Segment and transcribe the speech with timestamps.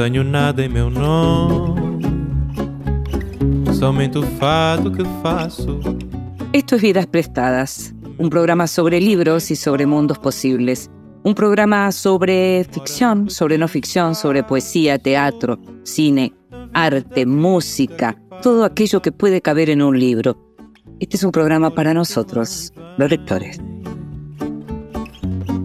[0.00, 2.00] Tenho nada em meu nome,
[3.74, 5.78] somente o fado que faço.
[6.54, 10.90] Esto es Vidas Prestadas, un programa sobre libros y sobre mundos posibles.
[11.22, 16.32] Un programa sobre ficción, sobre no ficción, sobre poesía, teatro, cine,
[16.72, 20.34] arte, música, todo aquello que puede caber en un libro.
[20.98, 23.60] Este es un programa para nosotros, los lectores.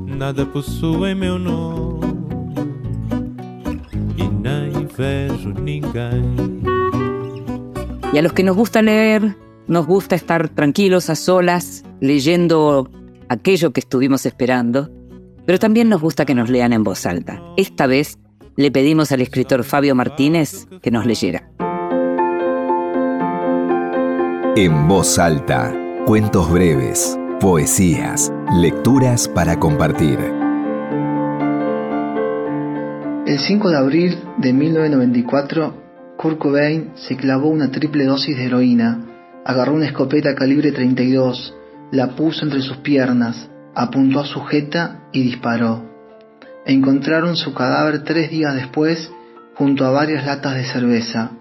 [0.05, 0.45] Nada
[1.09, 2.04] em meu nome
[8.13, 9.35] Y a los que nos gusta leer,
[9.67, 12.89] nos gusta estar tranquilos a solas, leyendo
[13.29, 14.89] aquello que estuvimos esperando,
[15.45, 17.41] pero también nos gusta que nos lean en voz alta.
[17.57, 18.19] Esta vez
[18.55, 21.49] le pedimos al escritor Fabio Martínez que nos leyera.
[24.55, 25.75] En voz alta,
[26.05, 30.44] cuentos breves, poesías, lecturas para compartir.
[33.25, 35.73] El 5 de abril de 1994,
[36.15, 38.99] Kurt Cobain se clavó una triple dosis de heroína,
[39.43, 41.55] agarró una escopeta calibre 32,
[41.91, 45.89] la puso entre sus piernas, apuntó a su jeta y disparó.
[46.67, 49.09] Encontraron su cadáver tres días después
[49.55, 51.31] junto a varias latas de cerveza,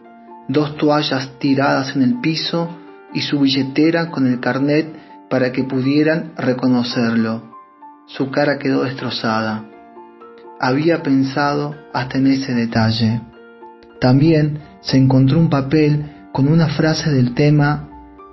[0.49, 2.79] dos toallas tiradas en el piso
[3.13, 4.87] y su billetera con el carnet
[5.29, 7.43] para que pudieran reconocerlo.
[8.07, 9.67] Su cara quedó destrozada.
[10.61, 13.21] Había pensado hasta en ese detalle.
[14.01, 17.89] También se encontró un papel con una frase del tema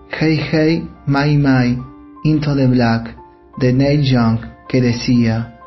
[0.10, 1.78] Hey Hey My My
[2.24, 3.16] Into the Black
[3.58, 5.60] de Neil Young que decía,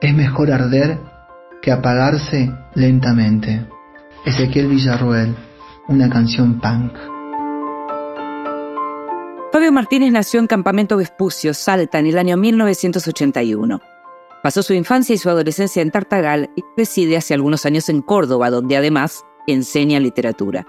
[0.00, 0.98] es mejor arder
[1.60, 3.66] que apagarse lentamente.
[4.24, 5.34] Ezequiel Villarruel,
[5.88, 6.92] una canción punk.
[9.52, 13.80] Fabio Martínez nació en Campamento Vespucio, Salta, en el año 1981.
[14.42, 18.50] Pasó su infancia y su adolescencia en Tartagal y reside hace algunos años en Córdoba,
[18.50, 20.66] donde además enseña literatura.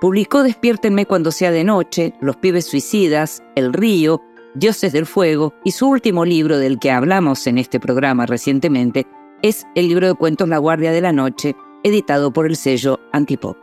[0.00, 4.20] Publicó Despiértenme cuando sea de noche, Los pibes suicidas, El río,
[4.54, 9.06] Dioses del Fuego y su último libro del que hablamos en este programa recientemente
[9.40, 11.54] es el libro de cuentos La Guardia de la Noche,
[11.84, 13.56] editado por el sello Antipop.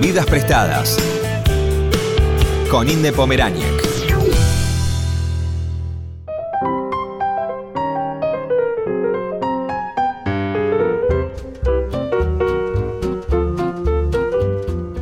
[0.00, 0.98] Vidas prestadas.
[2.70, 3.87] Con Inde Pomeráñez.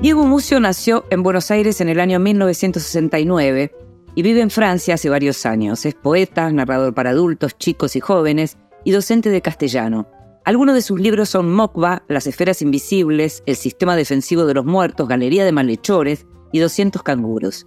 [0.06, 3.72] Diego Mucio nació en Buenos Aires en el año 1969
[4.15, 5.84] y vive en Francia hace varios años.
[5.84, 10.06] Es poeta, narrador para adultos, chicos y jóvenes y docente de castellano.
[10.44, 15.09] Algunos de sus libros son Mokba, Las esferas invisibles, El sistema defensivo de los muertos,
[15.09, 17.67] Galería de malhechores y 200 canguros.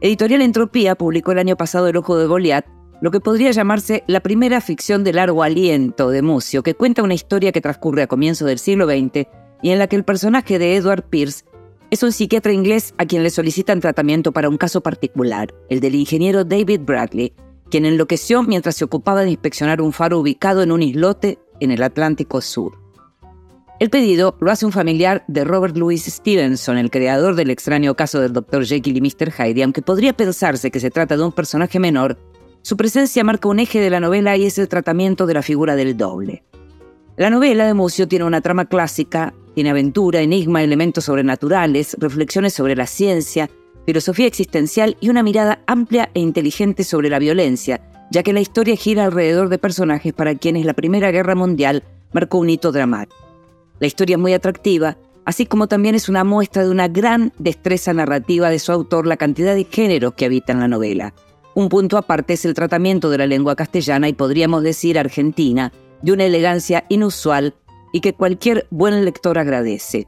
[0.00, 2.64] Editorial Entropía publicó el año pasado El ojo de Goliat,
[3.02, 7.12] lo que podría llamarse la primera ficción de largo aliento de Mucio, que cuenta una
[7.12, 9.28] historia que transcurre a comienzos del siglo XX
[9.60, 11.44] y en la que el personaje de Edward Pierce
[11.90, 15.94] es un psiquiatra inglés a quien le solicitan tratamiento para un caso particular, el del
[15.94, 17.32] ingeniero David Bradley,
[17.70, 21.82] quien enloqueció mientras se ocupaba de inspeccionar un faro ubicado en un islote en el
[21.82, 22.78] Atlántico Sur.
[23.80, 28.20] El pedido lo hace un familiar de Robert Louis Stevenson, el creador del extraño caso
[28.20, 28.66] del Dr.
[28.66, 29.32] Jekyll y Mr.
[29.32, 32.18] Hyde, aunque podría pensarse que se trata de un personaje menor,
[32.62, 35.76] su presencia marca un eje de la novela y es el tratamiento de la figura
[35.76, 36.42] del doble.
[37.16, 42.76] La novela de Mucio tiene una trama clásica, tiene aventura, enigma, elementos sobrenaturales, reflexiones sobre
[42.76, 43.50] la ciencia,
[43.86, 47.80] filosofía existencial y una mirada amplia e inteligente sobre la violencia,
[48.12, 51.82] ya que la historia gira alrededor de personajes para quienes la Primera Guerra Mundial
[52.12, 53.16] marcó un hito dramático.
[53.80, 57.92] La historia es muy atractiva, así como también es una muestra de una gran destreza
[57.92, 61.14] narrativa de su autor la cantidad de géneros que habitan la novela.
[61.56, 66.12] Un punto aparte es el tratamiento de la lengua castellana y podríamos decir argentina, de
[66.12, 67.54] una elegancia inusual
[67.92, 70.06] y que cualquier buen lector agradece.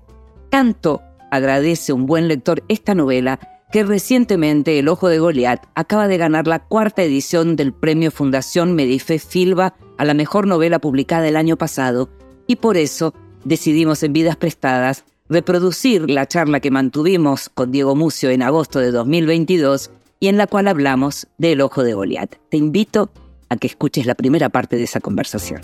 [0.50, 3.40] Tanto agradece un buen lector esta novela
[3.72, 8.74] que recientemente El Ojo de Goliat acaba de ganar la cuarta edición del premio Fundación
[8.74, 12.10] Medife Filba a la mejor novela publicada el año pasado
[12.46, 18.30] y por eso decidimos en Vidas Prestadas reproducir la charla que mantuvimos con Diego Mucio
[18.30, 22.34] en agosto de 2022 y en la cual hablamos de El Ojo de Goliat.
[22.50, 23.10] Te invito
[23.48, 25.60] a que escuches la primera parte de esa conversación.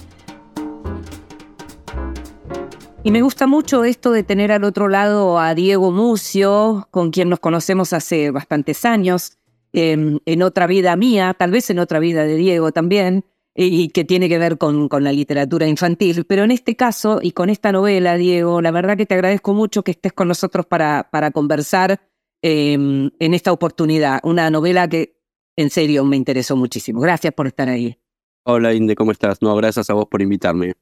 [3.07, 7.29] Y me gusta mucho esto de tener al otro lado a Diego Mucio, con quien
[7.29, 9.39] nos conocemos hace bastantes años,
[9.73, 13.25] en otra vida mía, tal vez en otra vida de Diego también,
[13.55, 16.25] y que tiene que ver con, con, la literatura infantil.
[16.25, 19.85] Pero en este caso y con esta novela, Diego, la verdad que te agradezco mucho
[19.85, 22.01] que estés con nosotros para, para conversar
[22.43, 24.19] eh, en esta oportunidad.
[24.25, 25.17] Una novela que
[25.55, 27.01] en serio me interesó muchísimo.
[27.03, 28.01] Gracias por estar ahí.
[28.43, 29.43] Hola Inde, ¿cómo estás?
[29.43, 30.75] No, gracias a vos por invitarme.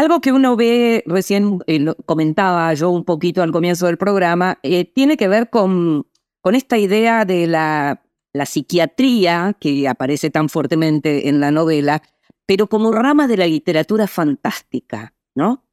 [0.00, 4.58] Algo que uno ve, recién eh, lo comentaba yo un poquito al comienzo del programa,
[4.62, 6.06] eh, tiene que ver con,
[6.40, 8.02] con esta idea de la,
[8.32, 12.00] la psiquiatría que aparece tan fuertemente en la novela,
[12.46, 15.66] pero como rama de la literatura fantástica, ¿no?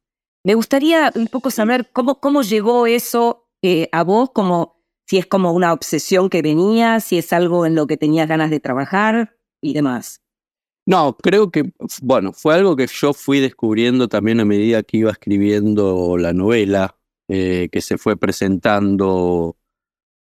[0.44, 5.24] Me gustaría un poco saber cómo, cómo llegó eso eh, a vos, como si es
[5.24, 9.38] como una obsesión que venía, si es algo en lo que tenías ganas de trabajar
[9.62, 10.20] y demás.
[10.88, 11.70] No, creo que,
[12.00, 16.96] bueno, fue algo que yo fui descubriendo también a medida que iba escribiendo la novela,
[17.28, 19.58] eh, que se fue presentando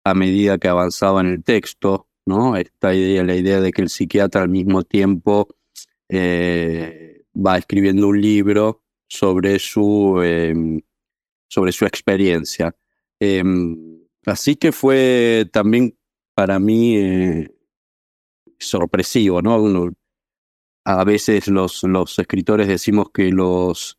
[0.03, 2.57] a medida que avanzaba en el texto, ¿no?
[2.57, 5.47] Esta idea, la idea de que el psiquiatra al mismo tiempo
[6.09, 10.81] eh, va escribiendo un libro sobre su, em,
[11.49, 12.75] sobre su experiencia.
[13.21, 15.97] Em, así que fue también
[16.35, 17.55] para mí eh,
[18.59, 19.93] sorpresivo, ¿no?
[20.87, 23.99] A veces los, los escritores decimos que los,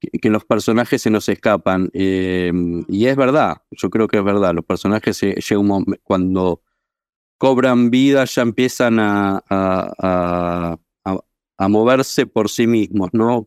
[0.00, 1.88] que, los personajes se nos escapan.
[1.92, 4.52] Em, y es verdad, yo creo que es verdad.
[4.52, 5.36] Los personajes se,
[6.02, 6.62] cuando
[7.38, 10.78] cobran vida ya empiezan a, a,
[11.56, 13.46] a, moverse por sí mismos, ¿no?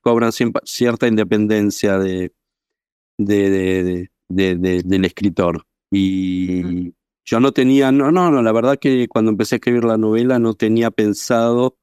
[0.00, 2.32] Cobran cierta independencia de,
[3.18, 5.66] de, de, del escritor.
[5.90, 6.94] Y
[7.24, 10.38] yo no tenía, no, no, no, la verdad que cuando empecé a escribir la novela
[10.38, 11.76] no tenía pensado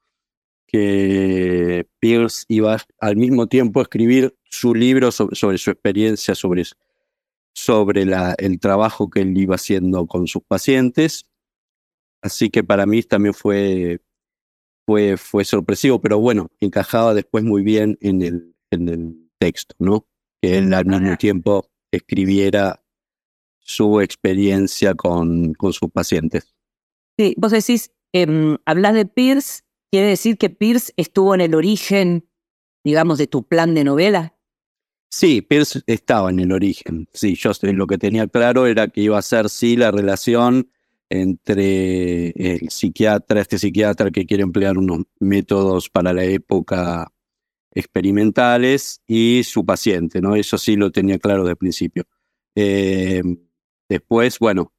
[0.74, 6.64] que Pierce iba al mismo tiempo a escribir su libro sobre, sobre su experiencia, sobre,
[7.54, 11.30] sobre la, el trabajo que él iba haciendo con sus pacientes.
[12.24, 14.02] Así que para mí también fue,
[14.88, 20.08] fue, fue sorpresivo, pero bueno, encajaba después muy bien en el, en el texto, ¿no?
[20.42, 22.84] Que él al mismo tiempo escribiera
[23.60, 26.56] su experiencia con, con sus pacientes.
[27.20, 29.62] Sí, vos decís, eh, hablas de Pierce
[29.94, 32.28] ¿Quiere decir que Pierce estuvo en el origen,
[32.84, 34.36] digamos, de tu plan de novela?
[35.12, 37.07] Sí, Pierce estaba en el origen.
[37.13, 40.72] Sí, yo lo que tenía claro era que iba a ser sí la relación
[41.10, 47.13] entre el psiquiatra, este psiquiatra que quiere emplear unos métodos para la época
[47.72, 50.36] experimentales y su paciente, ¿no?
[50.36, 52.06] Eso sí lo tenía claro desde el principio.
[52.56, 53.22] Eh,
[53.88, 54.74] después, bueno,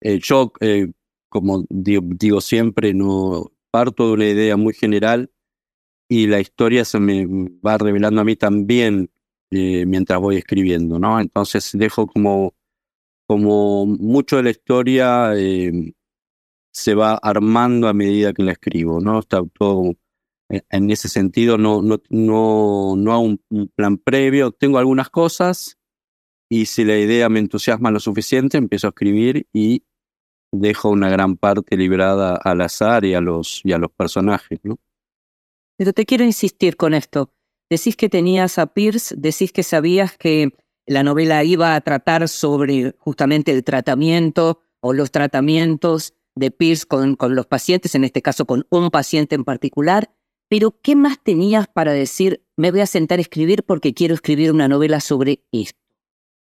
[0.00, 0.92] eh, yo, eh,
[1.28, 5.30] como digo, siempre, no, parto de una idea muy general
[6.08, 7.26] y la historia se me
[7.64, 9.10] va revelando a mí también
[9.50, 11.20] eh, mientras voy escribiendo, ¿no?
[11.20, 12.54] Entonces dejo como,
[13.26, 15.92] como mucho de la historia eh,
[16.72, 19.20] se va armando a medida que la escribo, ¿no?
[19.20, 19.94] Está todo
[20.50, 25.78] eh, en ese sentido, no, no, no, no hago un plan previo, tengo algunas cosas
[26.48, 29.84] y si la idea me entusiasma lo suficiente, empiezo a escribir y
[30.52, 34.78] dejo una gran parte librada al azar y a los, y a los personajes, ¿no?
[35.76, 37.32] Pero te quiero insistir con esto.
[37.70, 40.50] Decís que tenías a Pierce, decís que sabías que
[40.86, 47.16] la novela iba a tratar sobre justamente el tratamiento o los tratamientos de Pierce con,
[47.16, 50.10] con los pacientes, en este caso con un paciente en particular,
[50.48, 54.50] pero ¿qué más tenías para decir, me voy a sentar a escribir porque quiero escribir
[54.50, 55.78] una novela sobre esto?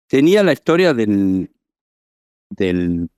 [0.06, 1.50] Tenía la historia del,
[2.50, 3.08] del,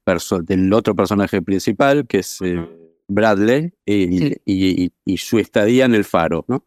[0.42, 2.66] del otro personaje principal, que es eh,
[3.08, 6.64] Bradley, y, y, su estadía en el faro, ¿no?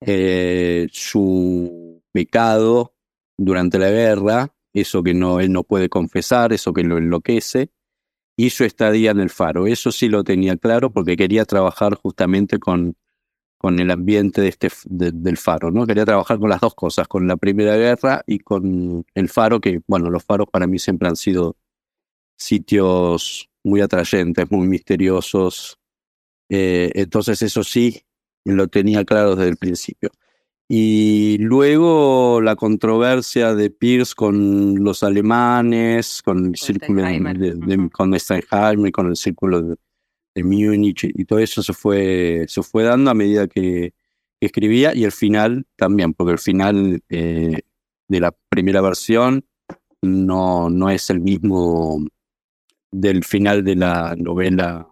[0.00, 2.94] Eh, su pecado
[3.36, 7.70] durante la guerra, eso que no, él no puede confesar, eso que lo enloquece,
[8.36, 9.66] y su estadía en el faro.
[9.66, 12.96] Eso sí lo tenía claro porque quería trabajar justamente con,
[13.58, 15.86] con el ambiente de este, del faro, ¿no?
[15.86, 19.80] Quería trabajar con las dos cosas, con la Primera Guerra y con el faro, que,
[19.86, 21.56] bueno, los faros para mí siempre han sido
[22.42, 25.78] sitios muy atrayentes, muy misteriosos.
[26.48, 28.02] Eh, entonces eso sí,
[28.44, 30.10] lo tenía claro desde el principio.
[30.68, 38.92] Y luego la controversia de Pierce con los alemanes, con el círculo de, con Steinheimer,
[38.92, 39.76] con el círculo de,
[40.42, 43.92] Múnich y todo eso se fue, se fue dando a medida que,
[44.40, 47.60] escribía y el final también, porque el final eh,
[48.08, 49.44] de la primera versión
[50.00, 52.04] no, no es el mismo
[52.92, 54.88] del final de la novela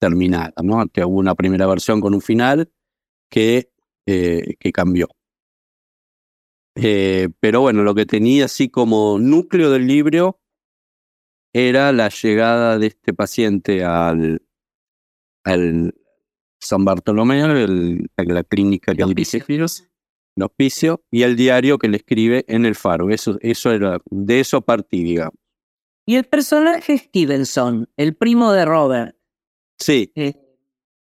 [0.00, 0.86] terminada, ¿no?
[0.88, 2.70] Que hubo una primera versión con un final
[3.30, 3.70] que,
[4.06, 5.08] eh, que cambió.
[6.74, 10.40] Eh, pero bueno, lo que tenía así como núcleo del libro
[11.52, 14.42] era la llegada de este paciente al,
[15.44, 15.94] al
[16.58, 22.64] San Bartolomé, la clínica que dirige el hospicio, y el diario que le escribe en
[22.64, 23.10] el faro.
[23.10, 25.41] Eso, eso era, de eso partí, digamos.
[26.06, 29.16] Y el personaje Stevenson, el primo de Robert.
[29.78, 30.10] Sí.
[30.14, 30.34] Eh,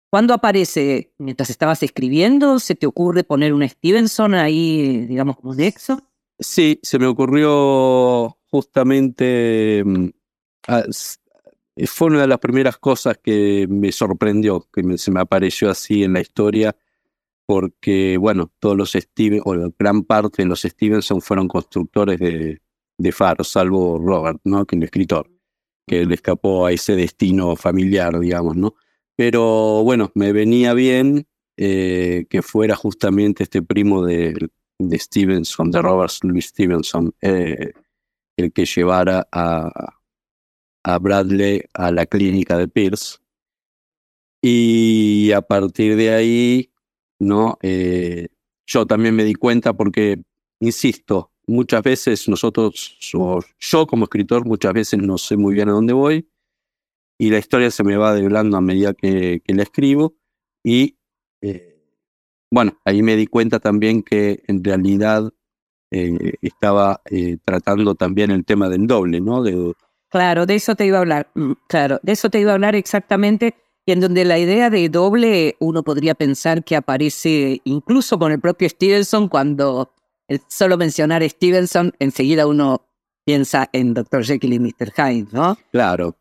[0.09, 1.13] ¿Cuándo aparece?
[1.17, 2.59] ¿Mientras estabas escribiendo?
[2.59, 6.01] ¿Se te ocurre poner un Stevenson ahí, digamos, como nexo?
[6.39, 9.83] Sí, se me ocurrió justamente.
[9.85, 10.07] mm,
[11.85, 16.03] fue una de las primeras cosas que me sorprendió, que me- se me apareció así
[16.03, 16.75] en la historia,
[17.45, 22.61] porque, bueno, todos los Steven, o gran parte de los Stevenson fueron constructores de,
[22.97, 24.65] de faros, salvo Robert, ¿no?
[24.65, 25.29] Que el escritor,
[25.85, 28.75] que le escapó a ese destino familiar, digamos, ¿no?
[29.15, 31.27] Pero bueno, me venía bien
[31.57, 34.49] eh, que fuera justamente este primo de,
[34.79, 37.73] de Stevenson, de Robert Louis Stevenson, eh,
[38.37, 39.97] el que llevara a,
[40.83, 43.17] a Bradley a la clínica de Pierce.
[44.41, 46.71] Y a partir de ahí,
[47.19, 47.57] ¿no?
[47.61, 48.27] Eh,
[48.67, 50.21] yo también me di cuenta porque,
[50.59, 55.73] insisto, muchas veces nosotros, o yo como escritor, muchas veces no sé muy bien a
[55.73, 56.29] dónde voy
[57.17, 60.15] y la historia se me va develando a medida que, que la escribo
[60.63, 60.97] y
[61.41, 61.77] eh,
[62.51, 65.31] bueno, ahí me di cuenta también que en realidad
[65.91, 69.43] eh, estaba eh, tratando también el tema del doble, ¿no?
[69.43, 69.73] De,
[70.09, 71.29] Claro, de eso te iba a hablar.
[71.35, 73.55] Mm, Claro, de eso te iba a hablar exactamente.
[73.85, 78.39] Y en donde la idea de doble, uno podría pensar que aparece incluso con el
[78.39, 79.93] propio Stevenson, cuando
[80.27, 82.87] el solo mencionar Stevenson, enseguida uno
[83.25, 84.23] piensa en Dr.
[84.23, 84.91] Jekyll y Mr.
[84.95, 85.57] Hyde, ¿no?
[85.71, 86.17] claro,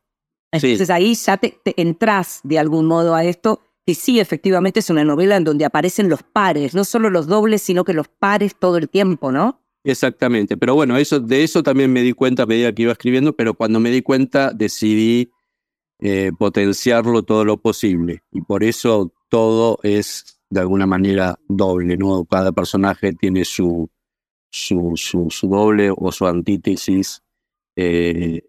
[0.52, 0.68] Sí.
[0.68, 4.88] Entonces ahí ya te, te entras de algún modo a esto, que sí, efectivamente es
[4.88, 8.56] una novela en donde aparecen los pares, no solo los dobles, sino que los pares
[8.58, 9.60] todo el tiempo, ¿no?
[9.84, 13.36] Exactamente, pero bueno, eso, de eso también me di cuenta a medida que iba escribiendo,
[13.36, 15.30] pero cuando me di cuenta decidí
[16.00, 22.24] eh, potenciarlo todo lo posible y por eso todo es de alguna manera doble, ¿no?
[22.24, 23.88] Cada personaje tiene su,
[24.50, 27.22] su, su, su doble o su antítesis
[27.76, 28.42] eh,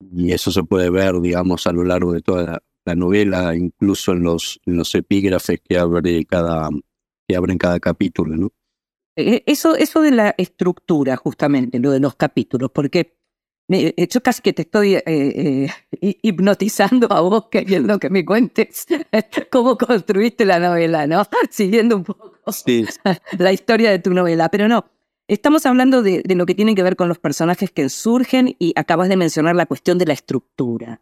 [0.00, 4.12] y eso se puede ver, digamos, a lo largo de toda la, la novela, incluso
[4.12, 6.70] en los, en los epígrafes que abre cada,
[7.28, 8.50] que abren cada capítulo, ¿no?
[9.16, 13.18] Eh, Eso, eso de la estructura, justamente, lo de los capítulos, porque
[13.70, 15.68] me- eh, yo casi que te estoy eh, eh,
[16.00, 18.86] hi- hipnotizando a vos queriendo que me cuentes
[19.50, 21.22] cómo construiste la novela, ¿no?
[21.50, 22.84] Siguiendo un poco Sí,
[23.38, 24.84] la historia de tu novela, pero no.
[25.28, 28.72] Estamos hablando de, de lo que tiene que ver con los personajes que surgen y
[28.74, 31.00] acabas de mencionar la cuestión de la estructura,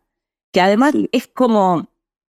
[0.53, 1.89] que además es como,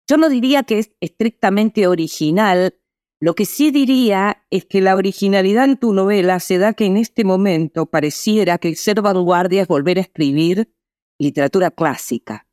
[0.08, 2.76] yo no diría que es estrictamente original,
[3.22, 6.98] lo que sí diría es que la originalidad en tu novela se da que en
[6.98, 10.72] este momento pareciera que ser vanguardia es volver a escribir
[11.20, 12.48] literatura clásica.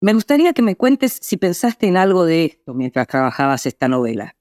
[0.00, 4.36] Me gustaría que me cuentes si pensaste en algo de esto mientras trabajabas esta novela.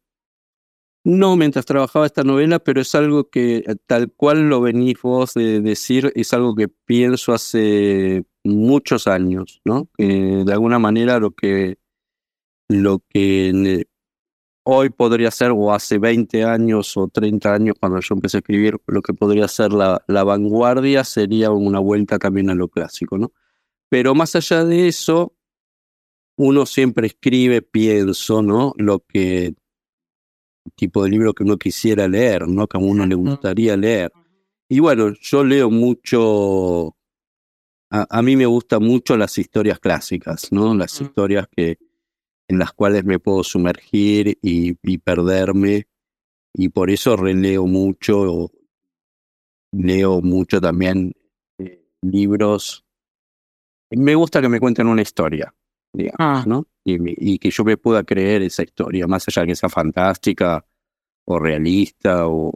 [1.06, 5.34] No mientras trabajaba esta novela, pero es algo que, eh, tal cual lo venís vos
[5.34, 9.90] de decir, es algo que pienso hace muchos años, ¿no?
[9.98, 11.78] Que de alguna manera lo que,
[12.70, 13.86] lo que ne-
[14.64, 18.78] hoy podría ser, o hace 20 años o 30 años cuando yo empecé a escribir,
[18.88, 23.32] lo que podría ser la, la vanguardia sería una vuelta también a lo clásico, ¿no?
[23.90, 25.34] Pero más allá de eso,
[26.38, 28.74] uno siempre escribe, pienso, ¿no?
[28.78, 29.54] Lo que
[30.76, 32.68] tipo de libro que uno quisiera leer, ¿no?
[32.68, 34.12] Que a uno le gustaría leer.
[34.70, 36.96] Y bueno, yo leo mucho,
[37.92, 40.74] a, a mí me gustan mucho las historias clásicas, ¿no?
[40.74, 41.04] Las Mm.
[41.04, 41.78] historias que,
[42.48, 45.88] en las cuales me puedo sumergir y, y perderme,
[46.54, 48.52] y por eso releo mucho,
[49.72, 51.14] leo mucho también
[51.58, 52.86] eh, libros.
[53.92, 55.54] Me gusta que me cuenten una historia,
[55.94, 56.44] digamos, Ah.
[56.46, 56.68] ¿no?
[56.84, 60.66] Y que yo me pueda creer esa historia, más allá de que sea fantástica
[61.26, 62.54] o realista o,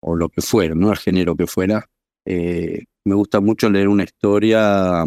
[0.00, 0.90] o lo que fuera, ¿no?
[0.90, 1.88] El género que fuera.
[2.26, 5.04] Eh, me gusta mucho leer una historia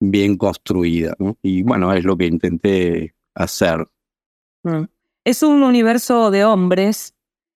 [0.00, 1.36] bien construida, ¿no?
[1.42, 3.86] Y bueno, es lo que intenté hacer.
[4.64, 4.84] Mm.
[5.24, 7.14] Es un universo de hombres,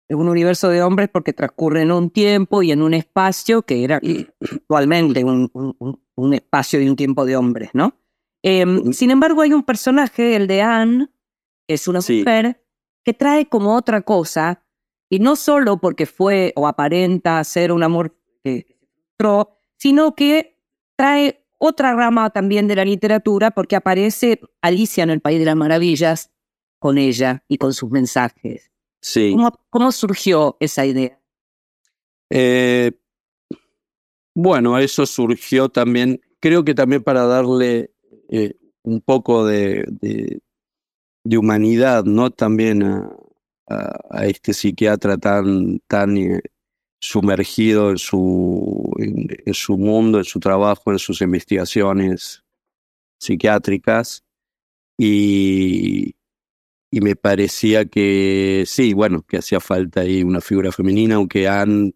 [0.08, 3.84] es un universo de hombres porque transcurre en un tiempo y en un espacio que
[3.84, 4.00] era
[4.40, 7.94] actualmente un, un- espacio y un tiempo de hombres, ¿no?
[8.42, 11.08] Em, sin embargo, hay un personaje, el de Anne,
[11.66, 12.18] que es una Sí.
[12.18, 12.62] mujer,
[13.04, 14.64] que trae como otra cosa,
[15.10, 18.76] y no solo porque fue o aparenta ser un amor que se
[19.18, 20.58] frustró, sino que
[20.96, 25.56] trae otra rama también de la literatura porque aparece Alicia en el País de las
[25.56, 26.30] Maravillas
[26.78, 28.70] con ella y con sus mensajes.
[29.02, 29.32] Sí.
[29.32, 31.20] ¿Cómo, cómo surgió esa idea?
[32.30, 32.92] Eh,
[34.34, 37.90] bueno, eso surgió también, creo que también para darle
[38.28, 40.40] eh, un poco de, de-
[41.24, 42.30] de humanidad, ¿no?
[42.30, 43.10] También a,
[43.68, 46.40] a- a este psiquiatra tan, tan eh,
[47.00, 52.44] sumergido en su, en, en su mundo, en su trabajo, en sus investigaciones
[53.18, 54.22] psiquiátricas.
[54.98, 56.14] y,
[56.92, 61.94] y me parecía que sí, bueno, que hacía falta ahí una figura femenina, aunque Anne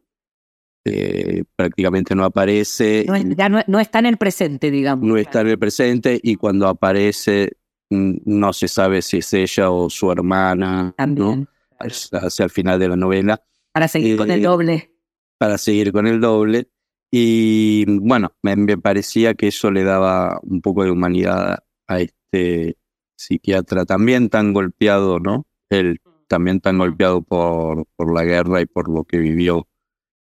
[0.85, 3.05] eh, prácticamente no aparece.
[3.09, 5.05] No, ya no, no está en el presente, digamos.
[5.07, 7.53] no está en el presente y cuando aparece
[7.91, 10.93] no se sabe si es ella o su hermana, ¿no?
[10.93, 11.49] También.
[11.79, 13.43] Hacia hacia el final de la novela,
[13.73, 14.91] Para seguir con el Eh, doble.
[15.39, 16.69] Para seguir con el doble.
[17.11, 22.77] Y bueno, me, me parecía que eso le daba un poco de humanidad a este
[23.17, 25.47] psiquiatra también tan golpeado, ¿no?
[25.71, 29.69] Él también tan golpeado por, por la guerra y por lo que vivió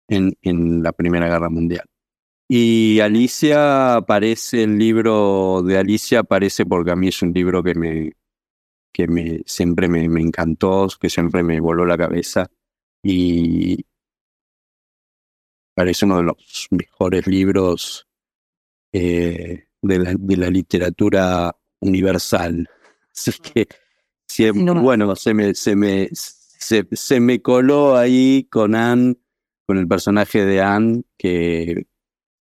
[0.08, 1.86] en, en la Primera Guerra Mundial.
[2.48, 7.74] Y Alicia aparece, el libro de Alicia aparece porque a mí es un libro que
[7.74, 8.12] me,
[8.94, 12.48] que me siempre me, me encantó, que siempre me voló la cabeza
[13.04, 13.86] y
[15.76, 18.08] parece uno de los mejores libros
[18.94, 22.68] eh, de, la, de la literatura universal.
[23.16, 23.68] Así que
[24.28, 24.82] siempre, No.
[24.82, 29.16] bueno, se me, se me, se, se me coló ahí con Anne,
[29.68, 31.88] con el personaje de Anne, que,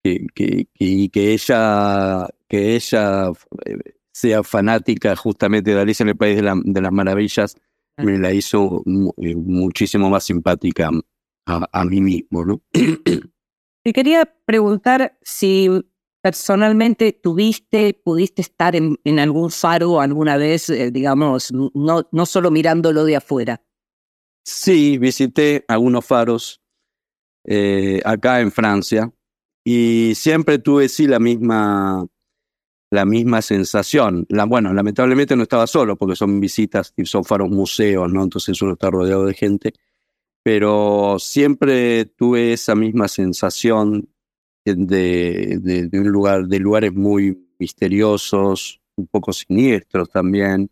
[0.02, 3.30] que, que, que- y que ella, que ella
[3.64, 3.78] eh,
[4.12, 7.56] sea fanática justamente de Alicia en el País de, la- de las Maravillas,
[7.96, 8.82] me la hizo
[9.18, 10.90] eh, muchísimo más simpática
[11.46, 12.62] a, a mí mismo, ¿no?
[12.72, 15.68] Te quería preguntar si
[16.22, 22.50] personalmente tuviste, pudiste estar en, en algún faro alguna vez, eh, digamos, no, no solo
[22.50, 23.62] mirándolo de afuera.
[24.42, 26.62] Sí, visité algunos faros
[27.44, 29.12] eh, acá en Francia
[29.64, 32.06] y siempre tuve sí la misma
[32.90, 34.24] la misma sensación.
[34.28, 38.22] La, bueno, lamentablemente no estaba solo porque son visitas y son faros museos, ¿no?
[38.22, 39.74] Entonces uno está rodeado de gente,
[40.44, 44.10] pero siempre tuve esa misma sensación
[44.64, 45.58] de,
[45.90, 50.70] de, un lugar, de lugares muy misteriosos, un poco siniestros también.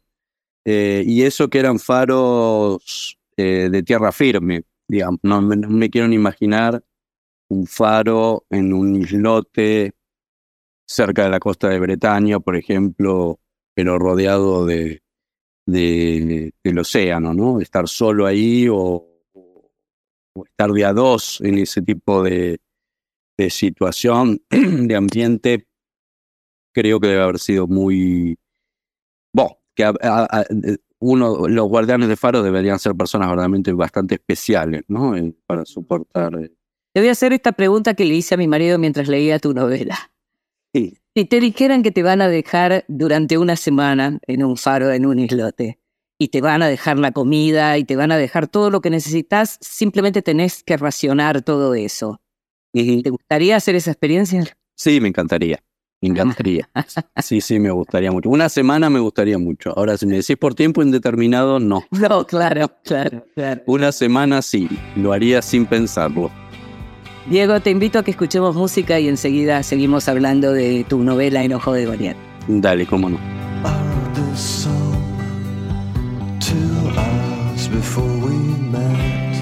[0.64, 5.20] Eh, y eso que eran faros eh, de tierra firme, digamos.
[5.22, 6.84] No, me- quiero ni imaginar
[7.48, 9.92] un faro en un islote
[10.86, 13.40] cerca de la costa de Bretaña, por ejemplo,
[13.74, 15.02] pero rodeado de,
[15.66, 17.60] de- del océano, ¿no?
[17.60, 19.11] Estar solo ahí o
[20.46, 22.60] estar de a dos en ese tipo de,
[23.38, 25.66] de situación, de ambiente,
[26.74, 28.38] creo que debe haber sido muy...
[29.34, 30.44] Bueno, que a- a- a-
[31.04, 35.16] uno, los guardianes de faro deberían ser personas verdaderamente bastante especiales, ¿no?
[35.16, 36.34] Eh, Para soportar...
[36.40, 36.52] eh,
[36.94, 39.52] Te voy a hacer esta pregunta que le hice a mi marido mientras leía tu
[39.52, 39.98] novela.
[40.72, 40.96] Sí.
[41.14, 45.04] Si te dijeran que te van a dejar durante una semana en un faro, en
[45.04, 45.78] un islote,
[46.18, 48.90] y te van a dejar la comida y te van a dejar todo lo que
[48.90, 52.20] necesitas, simplemente tenés que racionar todo eso.
[52.72, 54.44] ¿Te gustaría hacer esa experiencia?
[54.74, 55.62] Sí, me encantaría.
[56.00, 56.68] Me encantaría.
[57.22, 58.28] Sí, sí, me gustaría mucho.
[58.28, 59.72] Una semana me gustaría mucho.
[59.76, 61.84] Ahora, si me decís por tiempo indeterminado, no.
[61.92, 63.62] No, claro, claro, claro.
[63.66, 66.30] Una semana sí, lo haría sin pensarlo.
[67.26, 71.72] Diego, te invito a que escuchemos música y enseguida seguimos hablando de tu novela Enojo
[71.72, 72.16] de Goliat.
[72.48, 73.18] Dale, cómo no.
[77.82, 78.36] Before we
[78.76, 79.34] met.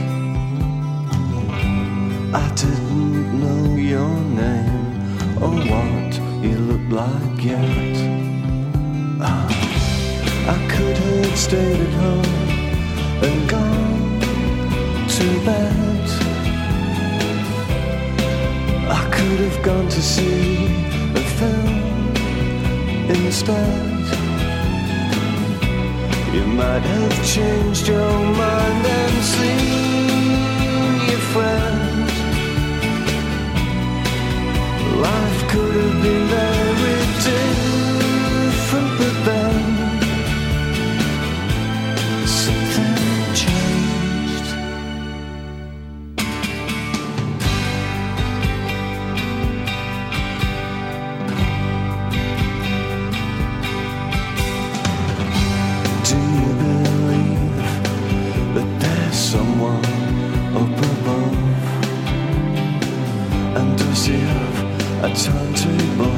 [2.43, 4.93] I didn't know your name
[5.45, 6.13] or what
[6.45, 7.97] you looked like yet.
[9.21, 9.49] Ah,
[10.55, 12.39] I could have stayed at home
[13.27, 14.21] and gone
[15.17, 16.07] to bed.
[19.01, 20.65] I could have gone to see
[21.21, 21.77] a film
[23.17, 24.20] instead.
[26.33, 28.13] You might have changed your
[28.43, 32.13] mind and seen your friends.
[35.07, 36.50] Life could have been very
[59.69, 61.37] up above?
[63.59, 64.57] And does he have
[65.05, 66.17] a timetable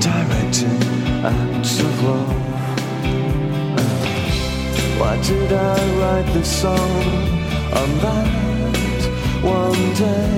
[0.00, 0.82] directing
[1.24, 2.30] acts of love?
[3.78, 3.82] Uh,
[4.98, 7.02] Why did I write this song
[7.80, 8.28] on that
[9.42, 10.30] one day?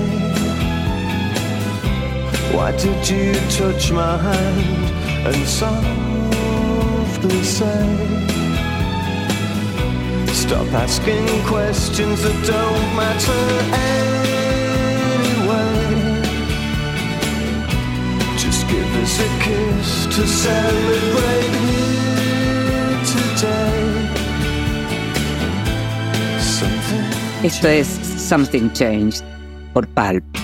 [2.55, 8.46] Why did you touch my hand and softly say?
[10.47, 13.43] Stop asking questions that don't matter
[15.03, 15.75] anyway.
[18.37, 23.83] Just give us a kiss to celebrate here today.
[26.39, 27.05] Something
[27.43, 27.87] Esto es
[28.29, 29.25] Something Changed
[29.73, 30.36] por Palp.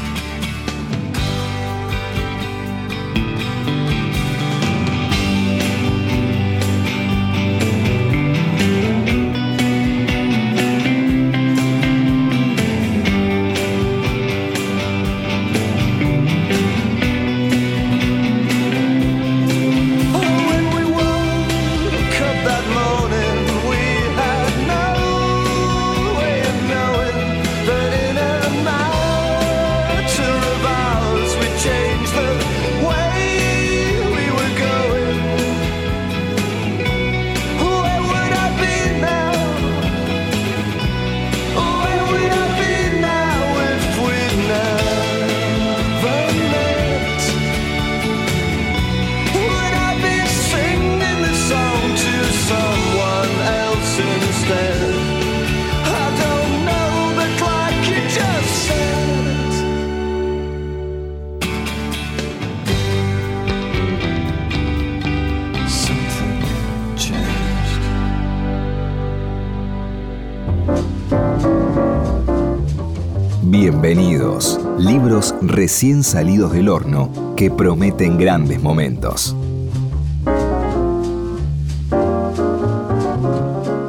[74.93, 79.36] Libros recién salidos del horno que prometen grandes momentos.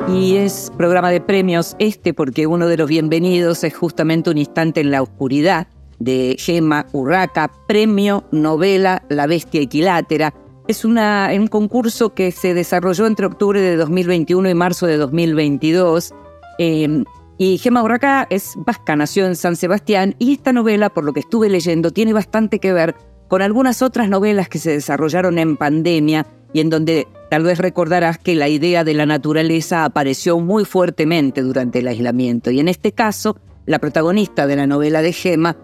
[0.09, 4.81] Y es programa de premios este porque uno de los bienvenidos es justamente Un instante
[4.81, 5.67] en la oscuridad
[5.99, 10.33] de Gemma Urraca, premio novela La bestia equilátera.
[10.69, 16.15] Es una, un concurso que se desarrolló entre octubre de 2021 y marzo de 2022.
[16.59, 17.05] Eh,
[17.37, 21.21] y Gemma Urraca es vasca, nació en San Sebastián y esta novela, por lo que
[21.21, 22.95] estuve leyendo, tiene bastante que ver
[23.29, 28.19] con algunas otras novelas que se desarrollaron en pandemia y en donde tal vez recordarás
[28.19, 32.53] que la idea de la naturaleza apareció muy fuertemente durante el aislamiento.
[32.53, 35.57] Y en este caso, la protagonista de la novela de Gemma,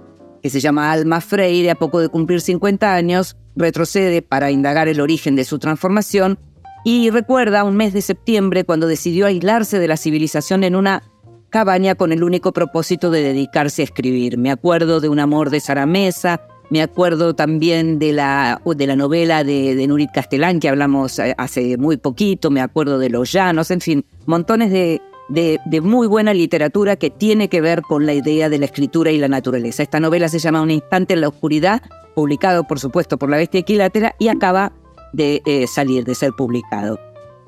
[0.43, 5.01] que se llama Alma Freire, a poco de cumplir 50 años, retrocede para indagar el
[5.01, 6.41] origen de su transformación
[6.85, 11.03] y recuerda un mes de septiembre cuando decidió aislarse de la civilización en una
[11.51, 14.39] cabaña con el único propósito de dedicarse a escribir.
[14.39, 18.97] Me acuerdo de Un amor de Sara Mesa, me acuerdo también de la, de la
[18.97, 23.33] novela de, de Nurit Castellán que hablamos eh, hace muy poquito, me acuerdo de Los
[23.33, 28.15] Llanos, en fin, montones de, de, muy buena literatura que tiene que ver con la
[28.15, 29.83] idea de la escritura y la naturaleza.
[29.83, 31.83] Esta novela se llama Un instante en la oscuridad,
[32.15, 34.73] publicado por supuesto por la bestia equilátera y acaba
[35.13, 36.99] de eh, salir, de ser publicado.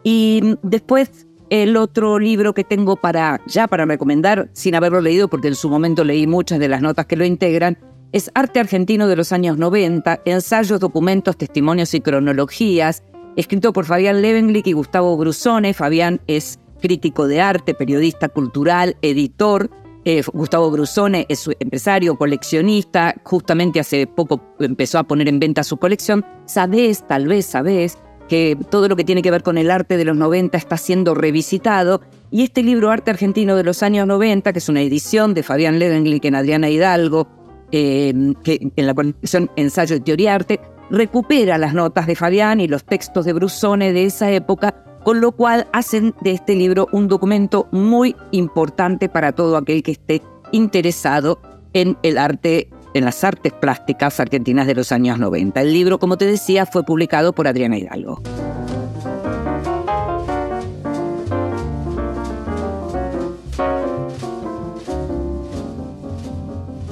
[0.02, 5.28] Y mm, después el otro libro que tengo para ya para recomendar, sin haberlo leído,
[5.28, 7.76] porque en su momento leí muchas de las notas que lo integran,
[8.10, 13.02] es Arte Argentino de los años 90, ensayos, documentos, testimonios y cronologías,
[13.36, 15.74] escrito por Fabián Levenglick y Gustavo Brusone.
[15.74, 19.68] Fabián es crítico de arte, periodista cultural, editor.
[20.06, 25.76] Eh, Gustavo Brusone es empresario, coleccionista, justamente hace poco empezó a poner en venta su
[25.76, 26.24] colección.
[26.46, 27.98] Sabés, tal vez sabés,
[28.32, 31.14] que todo lo que tiene que ver con el arte de los 90 está siendo
[31.14, 32.00] revisitado.
[32.30, 35.78] Y este libro, Arte Argentino de los años 90, que es una edición de Fabián
[35.78, 37.28] Levenglick en Adriana Hidalgo,
[37.72, 42.68] eh, que en la colección Ensayo de Teoría Arte, recupera las notas de Fabián y
[42.68, 47.08] los textos de Brusone de esa época, con lo cual hacen de este libro un
[47.08, 51.38] documento muy importante para todo aquel que esté interesado
[51.74, 55.60] en el arte, en las artes plásticas argentinas de los años 90.
[55.60, 58.22] El libro, como te decía, fue publicado por Adriana Hidalgo.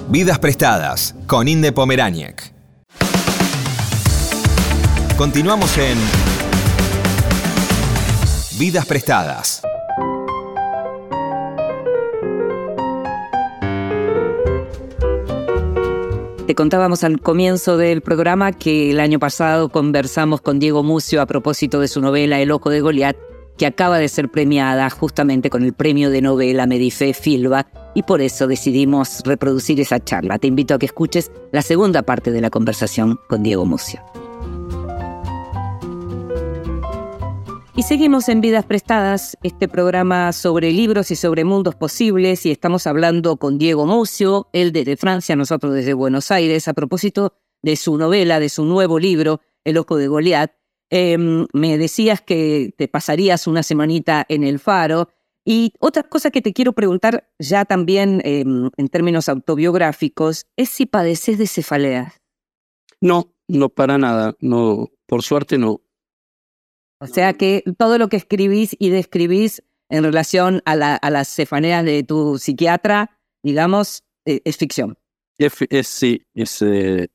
[0.09, 2.53] Vidas prestadas con Inde Pomeráñez.
[5.17, 5.99] Continuamos en
[8.59, 9.63] Vidas prestadas.
[16.51, 21.27] Te contábamos al comienzo del programa que el año pasado conversamos con Diego Mucio a
[21.27, 23.17] propósito de su novela El Ojo de Goliat,
[23.57, 28.21] que acaba de ser premiada justamente con el premio de novela Medife Filba, y por
[28.21, 30.41] eso decidimos reproducir esa charla.
[30.41, 34.01] Te invito a que escuches la segunda parte de la conversación con Diego Mucio.
[37.81, 42.87] Y seguimos en Vidas Prestadas, este programa sobre libros y sobre mundos posibles, y estamos
[42.87, 47.97] hablando con Diego Mucio, él desde Francia, nosotros desde Buenos Aires, a propósito de su
[47.97, 50.53] novela, de su nuevo libro, El Ojo de Goliat.
[50.91, 51.17] Eh,
[51.55, 55.09] me decías que te pasarías una semanita en el faro.
[55.43, 58.45] Y otra cosa que te quiero preguntar ya también eh,
[58.77, 62.21] en términos autobiográficos es si padeces de cefaleas.
[63.01, 64.35] No, no para nada.
[64.39, 65.81] No, por suerte no.
[67.01, 71.29] O sea que todo lo que escribís y describís en relación a, la- a las
[71.35, 74.99] cefaneas de tu psiquiatra, digamos, eh, es ficción.
[75.39, 77.09] Es, es- sí, es, eh,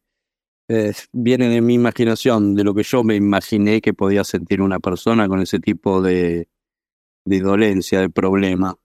[0.67, 4.79] es- viene de mi imaginación, de lo que yo me imaginé que podía sentir una
[4.79, 6.49] persona con ese tipo de,
[7.25, 8.75] de dolencia, de problema.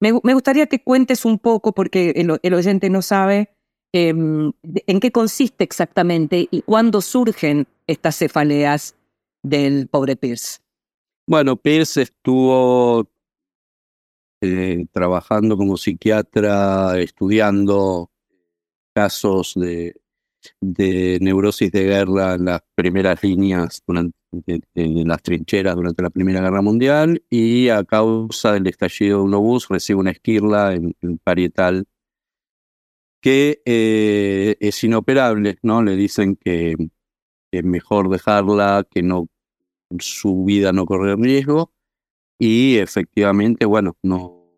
[0.00, 2.10] Me, gu- me gustaría que cuentes un poco, porque
[2.42, 3.50] el, oyente no sabe,
[3.92, 8.96] em, en qué consiste exactamente y cuándo surgen estas cefaleas
[9.44, 10.58] del pobre Pierce.
[11.26, 13.08] Bueno, Pierce estuvo
[14.40, 18.10] eh, trabajando como psiquiatra, estudiando
[18.94, 19.94] casos de,
[21.20, 24.16] neurosis de guerra en las primeras líneas, durante,
[24.74, 29.34] en las trincheras durante la Primera Guerra Mundial, y a causa del estallido de un
[29.34, 31.86] obús recibe una esquirla en, en parietal
[33.22, 35.82] que eh, es inoperable, ¿no?
[35.82, 36.76] Le dicen que
[37.50, 39.28] es mejor dejarla, que no
[39.98, 41.72] su vida no corre riesgo
[42.38, 44.50] y efectivamente, bueno, no,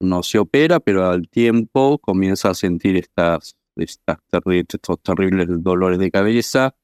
[0.00, 5.98] no se opera, pero al tiempo comienza a sentir estas, estas terri- estos terribles dolores
[5.98, 6.76] de cabeza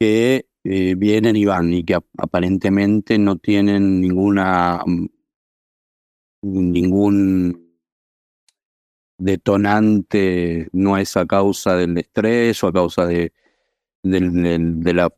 [0.00, 5.06] que eh, vienen y van y que ap- aparentemente no tienen ninguna mm,
[6.42, 7.68] ningún
[9.18, 13.32] detonante, no es a causa del estrés o a causa de,
[14.02, 15.12] de la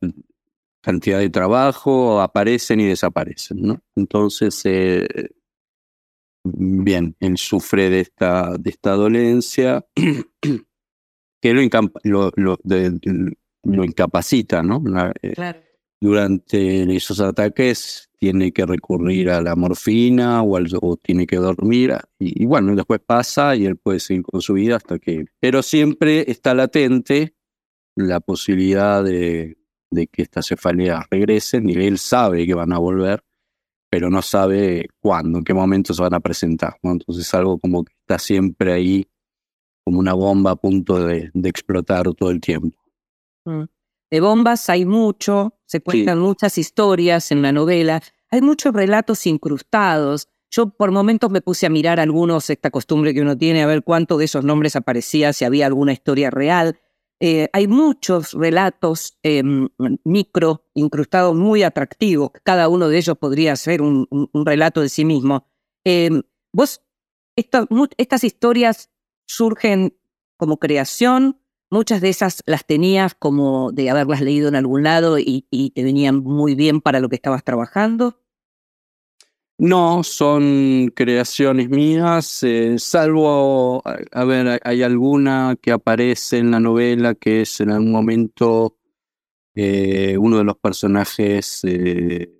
[0.83, 3.81] cantidad de trabajo, aparecen y desaparecen, ¿no?
[3.97, 5.07] Entonces, eh,
[6.45, 9.85] bien, él sufre de esta, de esta dolencia
[11.43, 11.61] que lo,
[12.05, 14.83] lo, lo- de- de- lo incapacita, ¿no?
[15.23, 15.61] Eh, Claro.
[16.01, 21.95] durante esos ataques tiene que recurrir a la morfina o, al- o tiene que dormir
[22.19, 25.27] y, y bueno, después pasa y él puede seguir con su vida hasta que...
[25.41, 27.35] Pero siempre está latente
[27.97, 29.59] la posibilidad de,
[29.91, 33.23] de que estas cefaleas regresen y él sabe que van a volver,
[33.91, 36.77] pero no sabe cuándo, en qué momento se van a presentar.
[36.83, 36.93] ¿no?
[36.93, 39.07] Entonces es algo como que está siempre ahí
[39.85, 42.79] como una bomba a punto de, de explotar todo el tiempo.
[43.45, 43.65] Mm.
[44.11, 50.29] De bombas hay mucho, se cuentan muchas historias en la novela, hay muchos relatos incrustados.
[50.51, 53.85] Yo por momentos me puse a mirar algunos, esta costumbre que uno tiene, a ver
[53.85, 56.77] cuánto de esos nombres aparecía, si había alguna historia real.
[57.23, 59.43] Eh, hay muchos relatos eh,
[60.05, 65.47] micro incrustados muy atractivos, cada uno de ellos podría ser un, relato de sí mismo.
[65.85, 66.83] Eh, vos,
[67.37, 68.91] estas historias
[69.27, 69.97] surgen
[70.37, 71.41] como creación,
[71.73, 75.85] Muchas de esas las tenías como de haberlas leído en algún lado y, y te
[75.85, 78.19] venían muy bien para lo que estabas trabajando.
[79.63, 87.15] No, son creaciones mías, eh, salvo, a, ver, hay- alguna que aparece en la novela
[87.15, 88.79] que es en algún momento
[89.55, 92.33] eh, uno de los personajes, eh,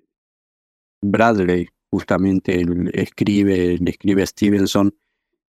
[1.03, 4.95] Bradley, justamente escribe, le escribe a Stevenson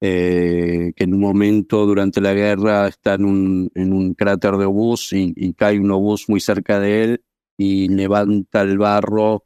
[0.02, 5.14] que en un momento durante la guerra está en un, en un cráter de obús
[5.14, 7.24] y, y cae un obús muy cerca de él
[7.58, 9.46] y levanta el barro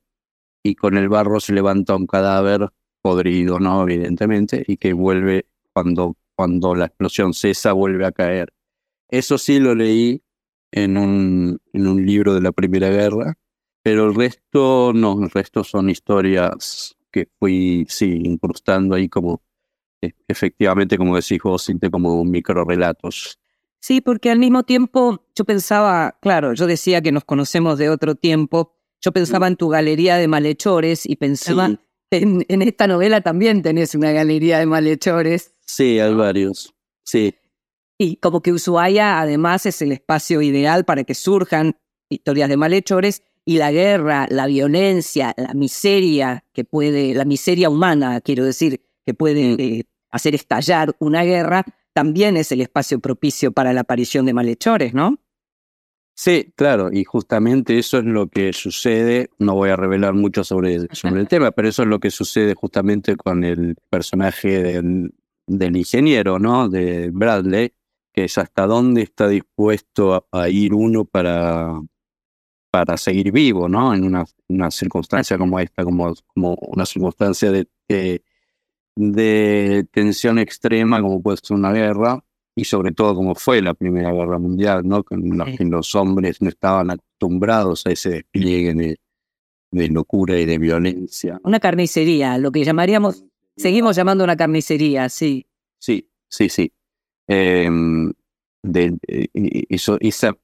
[0.66, 2.70] y con el barro se levanta un cadáver
[3.04, 3.84] podrido, ¿no?
[3.84, 8.52] Evidentemente, y que vuelve, cuando, cuando la explosión cesa, vuelve a caer.
[9.08, 10.24] Eso sí lo leí
[10.72, 13.36] en un, en un libro de la Primera Guerra,
[13.84, 19.44] pero el resto no, el resto son historias que fui, sí, incrustando ahí como,
[20.02, 23.38] eh, efectivamente, como decís vos, como microrelatos.
[23.82, 28.16] Sí, porque al mismo tiempo yo pensaba, claro, yo decía que nos conocemos de otro
[28.16, 31.78] tiempo, yo pensaba en tu galería de malhechores y pensaba Sí.
[32.12, 35.54] en, en esta novela también tenés una galería de malhechores.
[35.66, 36.74] Sí, hay varios.
[37.04, 37.36] Sí,
[38.00, 41.78] Y como que Ushuaia además es el espacio ideal para que surjan
[42.10, 48.22] historias de malhechores y la guerra, la violencia, la miseria que puede, la miseria humana,
[48.22, 49.60] quiero decir, que puede Mm.
[49.60, 54.94] eh, hacer estallar una guerra, también es el espacio propicio para la aparición de malhechores,
[54.94, 55.20] ¿no?
[56.18, 60.88] Sí, claro, y justamente eso es lo que sucede, no voy a revelar mucho sobre,
[60.96, 65.14] sobre el tema, pero eso es lo que sucede justamente con el personaje del,
[65.46, 66.70] del ingeniero, ¿no?
[66.70, 67.74] De Bradley,
[68.14, 71.82] que es hasta dónde está dispuesto a, a ir uno para,
[72.72, 73.94] para seguir vivo, ¿no?
[73.94, 78.24] En una, una circunstancia como esta, como, como una circunstancia de, de,
[78.96, 82.24] de tensión extrema, como puede ser una guerra,
[82.56, 85.04] y sobre todo como fue la Primera Guerra Mundial, ¿no?
[85.04, 85.58] Con Sí.
[85.58, 88.98] que los hombres no estaban acostumbrados a ese despliegue de,
[89.72, 91.40] de locura y de violencia.
[91.44, 93.26] Una carnicería, lo que llamaríamos,
[93.58, 95.46] seguimos llamando una carnicería, sí.
[95.80, 96.72] Sí, sí, sí.
[97.28, 98.14] Em,
[98.64, 99.28] de, eh,
[99.70, 100.36] eso, esa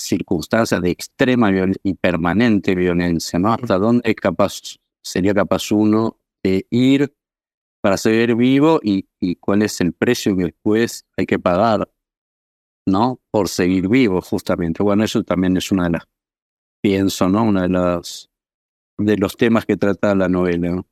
[0.00, 1.50] circunstancias de extrema
[1.82, 3.52] y permanente violencia, ¿no?
[3.52, 7.12] Hasta dónde es capaz, sería capaz uno de ir
[7.80, 11.90] para seguir vivo y, y cuál es el precio que después hay que pagar,
[12.86, 13.20] ¿no?
[13.30, 14.82] Por seguir vivo, justamente.
[14.82, 16.04] Bueno, eso también es una de las,
[16.82, 17.44] pienso, ¿no?
[17.44, 18.30] Una de las,
[18.98, 20.86] de los temas que trata la novela, ¿no?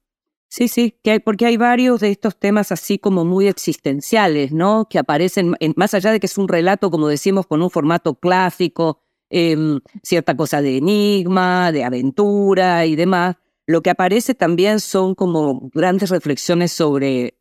[0.48, 4.88] Sí, sí, que hay, porque hay varios de estos temas así como muy existenciales, ¿no?
[4.88, 8.14] Que aparecen, en- más allá de que es un relato, como decimos, con un formato
[8.14, 15.14] clásico, em, cierta cosa de enigma, de aventura y demás, lo que aparece también son
[15.14, 17.38] como grandes reflexiones sobre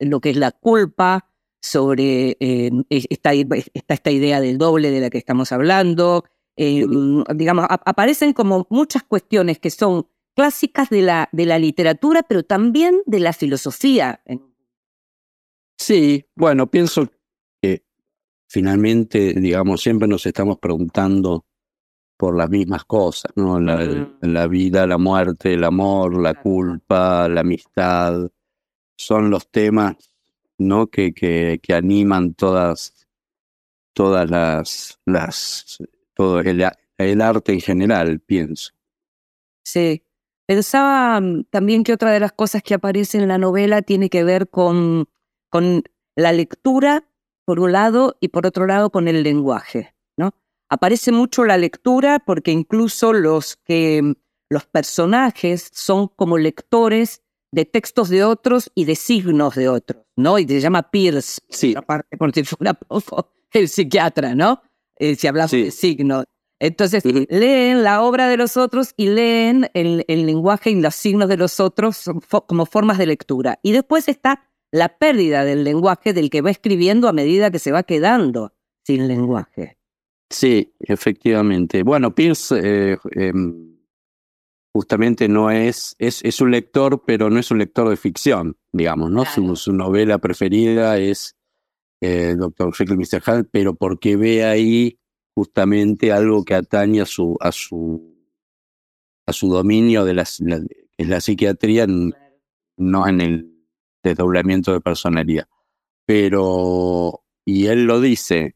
[0.00, 5.10] lo que es la culpa, sobre em, esta, esta, esta idea del doble de la
[5.10, 6.24] que estamos hablando.
[6.56, 12.22] em, digamos, a- aparecen como muchas cuestiones que son clásicas de la, de la literatura,
[12.22, 14.20] pero también de la filosofía.
[15.78, 17.08] Sí, bueno, pienso
[17.62, 17.84] que
[18.48, 21.44] finalmente, digamos, siempre nos estamos preguntando
[22.18, 23.60] por las mismas cosas, ¿no?
[23.60, 23.78] La,
[24.20, 28.28] la vida, la muerte, el amor, la culpa, la amistad,
[28.96, 29.94] son los temas,
[30.58, 30.88] ¿no?
[30.88, 33.06] Que, que, que animan todas,
[33.92, 35.78] todas las, las,
[36.12, 38.72] todo el, arte en general, pienso.
[39.64, 40.02] Sí.
[40.44, 44.24] Pensaba mm, también que otra de las cosas que aparece en la novela tiene que
[44.24, 45.08] ver con,
[45.50, 45.84] con
[46.16, 47.04] la lectura,
[47.44, 49.94] por un lado, y por otro lado con el lenguaje.
[50.70, 54.12] Aparece mucho la lectura porque incluso los que mm,
[54.50, 60.38] los personajes son como lectores de textos de otros y de signos de otros, ¿no?
[60.38, 61.70] Y se llama Pierce, Sí.
[61.70, 64.60] otra parte, por si fuera poco, el psiquiatra, ¿no?
[64.98, 65.62] Eh, si hablamos Sí.
[65.64, 66.24] de signos.
[66.60, 71.28] Entonces, leen la obra de los otros y leen el, el lenguaje y los signos
[71.28, 73.60] de los otros fo- como formas de lectura.
[73.62, 77.70] Y después está la pérdida del lenguaje del que va escribiendo a medida que se
[77.70, 78.52] va quedando
[78.84, 79.77] sin lenguaje.
[80.30, 81.82] Sí, efectivamente.
[81.82, 83.78] Bueno, Pierce eh, em,
[84.74, 89.10] justamente no es, es, es un lector, pero no es un lector de ficción, digamos,
[89.10, 89.24] ¿no?
[89.24, 89.56] Su, Claro.
[89.56, 91.36] su novela preferida es
[92.00, 92.74] eh, Dr.
[92.74, 93.22] Jekyll y Mr.
[93.22, 94.98] Hyde, pero porque ve ahí
[95.34, 98.14] justamente algo que atañe a su, a su,
[99.26, 100.60] a su dominio de las, la,
[100.96, 101.86] es la psiquiatría,
[102.76, 103.54] no en el
[104.02, 105.48] desdoblamiento de personalidad.
[106.06, 108.54] Pero, y él lo dice,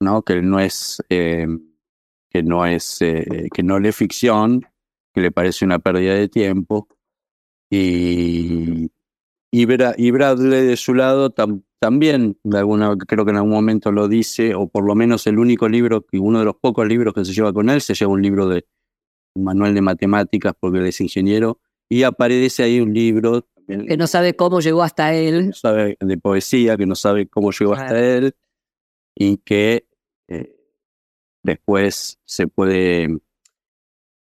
[0.00, 0.22] ¿no?
[0.22, 1.46] Que él no es, eh,
[2.30, 4.66] que no es, eh, que no lee ficción,
[5.14, 6.88] que le parece una pérdida de tiempo.
[7.70, 8.90] Y,
[9.52, 13.52] y, Bra- y Bradley de su lado tam- también, de alguna, creo que en algún
[13.52, 16.86] momento lo dice, o por lo menos el único libro, que uno de los pocos
[16.86, 18.66] libros que se lleva con él, se lleva un libro de
[19.36, 24.06] un manual de matemáticas porque él es ingeniero, y aparece ahí un libro Que no
[24.08, 25.46] sabe cómo llegó hasta que él.
[25.48, 28.34] no sabe de poesía, que no sabe cómo llegó hasta él
[29.16, 29.86] y que eh,
[31.42, 33.08] después se puede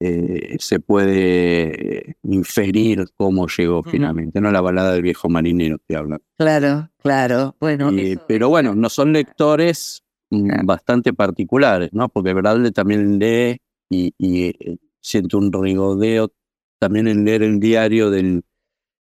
[0.01, 6.19] eh, se puede inferir cómo llegó finalmente, no la balada del viejo marinero que habla.
[6.37, 7.57] Claro, claro.
[7.61, 10.63] Bueno, Y- eso- pero bueno, no son lectores mm, Claro.
[10.67, 12.09] bastante particulares, ¿no?
[12.09, 16.33] Porque Bradley también lee y, y, eh, siente un rigodeo
[16.81, 18.43] también en leer el diario del,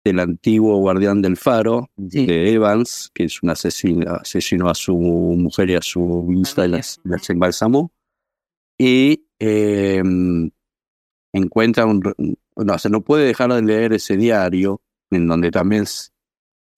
[0.07, 2.25] del antiguo guardián del faro, Sí.
[2.25, 6.69] de Evans, que es un asesino, asesinó a su mujer y a su hija y
[6.69, 7.91] las, las embalsamó.
[8.79, 10.01] Y eh,
[11.33, 12.01] encuentra un...
[12.55, 15.85] No, o sea, no puede dejar de leer ese diario, en donde también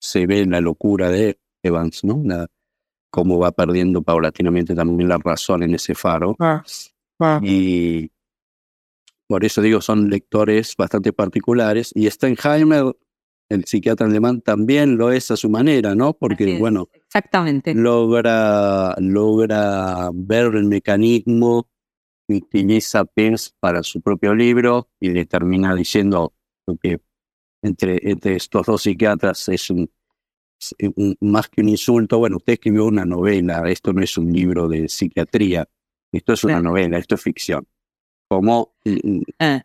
[0.00, 2.20] se ve la locura de Evans, ¿no?
[2.24, 2.46] La-
[3.12, 6.36] cómo va perdiendo paulatinamente también la razón en ese faro.
[7.42, 8.10] Y
[9.26, 11.90] por eso digo, son lectores bastante particulares.
[11.94, 12.84] Y Steinheimer,
[13.50, 16.14] el psiquiatra alemán, también lo es a su manera, ¿no?
[16.14, 17.74] Porque, es, bueno, Exactamente.
[17.74, 21.68] logra, logra ver el mecanismo
[22.26, 26.32] que utiliza Pierce para su propio libro y le termina diciendo
[26.66, 27.00] lo que
[27.62, 29.90] entre, entre estos dos psiquiatras es un,
[30.58, 32.18] es un- más que un insulto.
[32.18, 35.68] Bueno, usted escribió una novela, esto no es un libro de psiquiatría,
[36.12, 36.68] esto es una Claro.
[36.68, 37.66] novela, esto es ficción.
[38.28, 39.62] Como mm, Ah,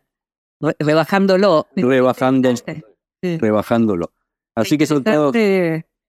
[0.60, 1.68] re- rebajándolo.
[1.76, 2.50] rebajando,
[3.34, 3.38] Sí.
[3.38, 4.12] rebajándolo.
[4.54, 5.34] Así que son todos...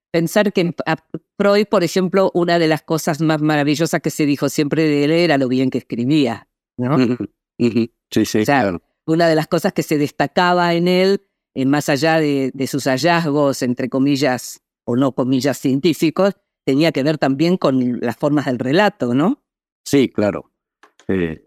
[0.09, 0.95] Pensar que a
[1.37, 5.11] Freud, por ejemplo, una de las cosas más maravillosas que se dijo siempre de él
[5.11, 6.47] era lo bien que escribía.
[6.77, 6.97] ¿no?
[7.59, 8.81] Sí, sí, O sea, claro.
[9.05, 12.85] Una de las cosas que se destacaba en él, eh, más allá de, de sus
[12.85, 18.59] hallazgos, entre comillas, o no comillas, científicos, tenía que ver también con las formas del
[18.59, 19.43] relato, ¿no?
[19.85, 20.51] Sí, claro.
[21.07, 21.46] Eh,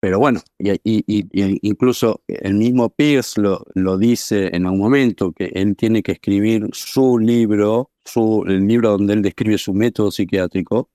[0.00, 1.28] pero bueno, y, y-
[1.62, 6.68] incluso el mismo Pierce lo, lo dice en un momento, que él tiene que escribir
[6.72, 10.88] su libro, su, el libro donde él describe su método psiquiátrico,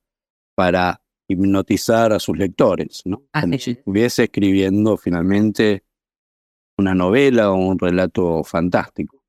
[0.56, 3.24] para hipnotizar a sus lectores, ¿no?
[3.34, 3.60] Como sí.
[3.60, 5.84] si estuviese escribiendo finalmente
[6.78, 9.22] una novela o un relato fantástico,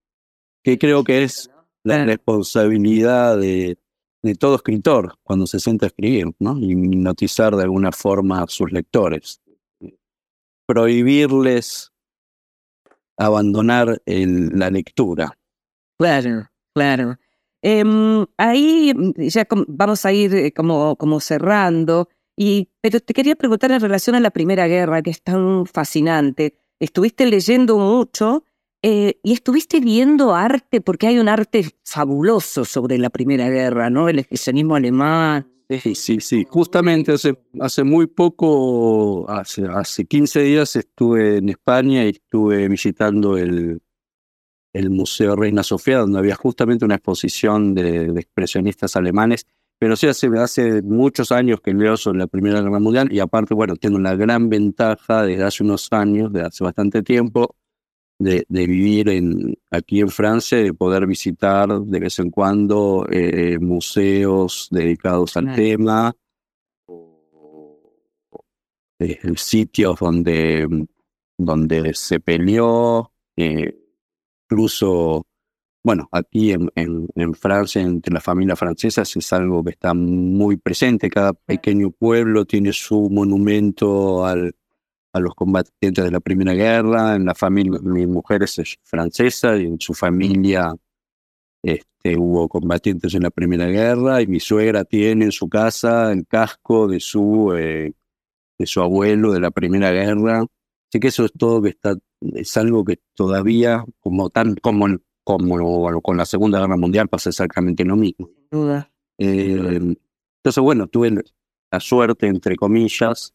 [0.62, 1.51] que creo que es
[1.85, 3.79] la responsabilidad de,
[4.22, 6.59] de todo escritor cuando se sienta a escribir, ¿no?
[6.59, 9.41] Y hipnotizar de alguna forma a sus lectores.
[10.67, 11.93] Prohibirles
[13.17, 15.37] abandonar el- la lectura.
[15.99, 17.17] Claro, claro.
[17.62, 23.35] Em, ahí mm, ya vamos a ir eh, como, como cerrando, y, pero te quería
[23.35, 26.55] preguntar en relación a la Primera Guerra, que es tan fascinante.
[26.79, 28.45] Estuviste leyendo mucho
[28.83, 34.11] eh, y estuviste viendo arte, porque hay un arte fabuloso sobre la Primera Guerra, ¿no?
[34.11, 35.51] El expresionismo alemán.
[35.69, 36.47] Sí, sí, sí.
[36.49, 43.37] Justamente hace, hace muy poco, hace, hace 15 días estuve en España y estuve visitando
[43.37, 43.81] el,
[44.73, 49.47] el Museo Reina Sofía, donde había justamente una exposición de, expresionistas alemanes.
[49.79, 53.53] Pero sí, hace, hace muchos años que leo sobre la Primera Guerra Mundial y aparte,
[53.53, 57.57] bueno, tengo la gran ventaja desde hace unos años, de hace bastante tiempo,
[58.19, 63.59] de, de vivir en, aquí en Francia de poder visitar de vez en cuando eh,
[63.61, 65.57] museos dedicados al Claro.
[65.57, 66.12] tema,
[66.87, 67.83] o,
[68.99, 70.67] eh, sitios donde,
[71.37, 73.77] donde se peleó, eh,
[74.49, 75.27] incluso,
[75.85, 80.57] bueno, aquí en, en, en Francia, entre las familias francesas, es algo que está muy
[80.57, 81.11] presente.
[81.11, 84.55] Cada pequeño pueblo tiene su monumento al,
[85.17, 87.17] a los combatientes de la Primera Guerra.
[87.17, 90.75] En la familia, mi mujer es francesa y en su familia
[91.62, 96.27] este, hubo combatientes en la Primera Guerra y mi suegra tiene en su casa el
[96.27, 97.93] casco de su, eh,
[98.59, 100.45] de su abuelo de la Primera Guerra.
[100.89, 104.87] Así que eso es todo que está, es algo que todavía, como tan, como,
[105.25, 108.29] como con la Segunda Guerra Mundial, pasa exactamente lo mismo.
[108.29, 108.93] Sin duda.
[109.19, 109.97] Eh,
[110.39, 111.25] entonces, bueno, tuve
[111.73, 113.35] la suerte, entre comillas,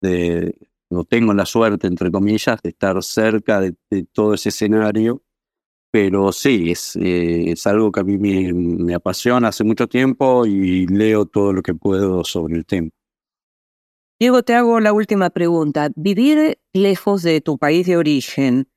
[0.00, 0.56] de,
[0.90, 3.74] no tengo la suerte, entre comillas, de estar cerca de,
[4.12, 5.22] todo ese escenario,
[5.90, 10.46] pero sí, es, eh, es algo que a mí me, me apasiona hace mucho tiempo
[10.46, 12.90] y leo todo lo que puedo sobre el tema.
[14.20, 15.90] Diego, te hago la última pregunta.
[15.94, 18.68] ¿Vivir lejos de tu país de origen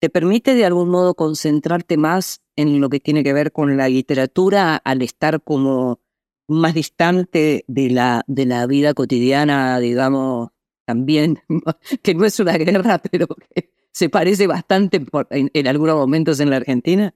[0.00, 3.88] te permite de algún modo concentrarte más en lo que tiene que ver con la
[3.88, 6.00] literatura al estar como
[6.46, 10.50] más distante de la, de la vida cotidiana, digamos,
[10.84, 11.38] también,
[12.02, 16.50] que no es una guerra, pero que se parece bastante por- en, algunos momentos en
[16.50, 17.14] la Argentina?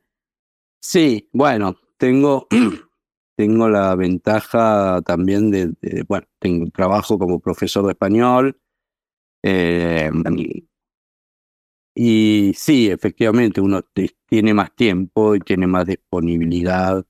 [0.80, 2.46] Sí, bueno, tengo,
[3.36, 5.72] tengo la ventaja también de,
[6.06, 8.60] bueno, tengo trabajo como profesor de español.
[9.42, 10.10] eh,
[12.00, 13.82] y sí, efectivamente, uno
[14.28, 17.04] tiene más tiempo y tiene más disponibilidad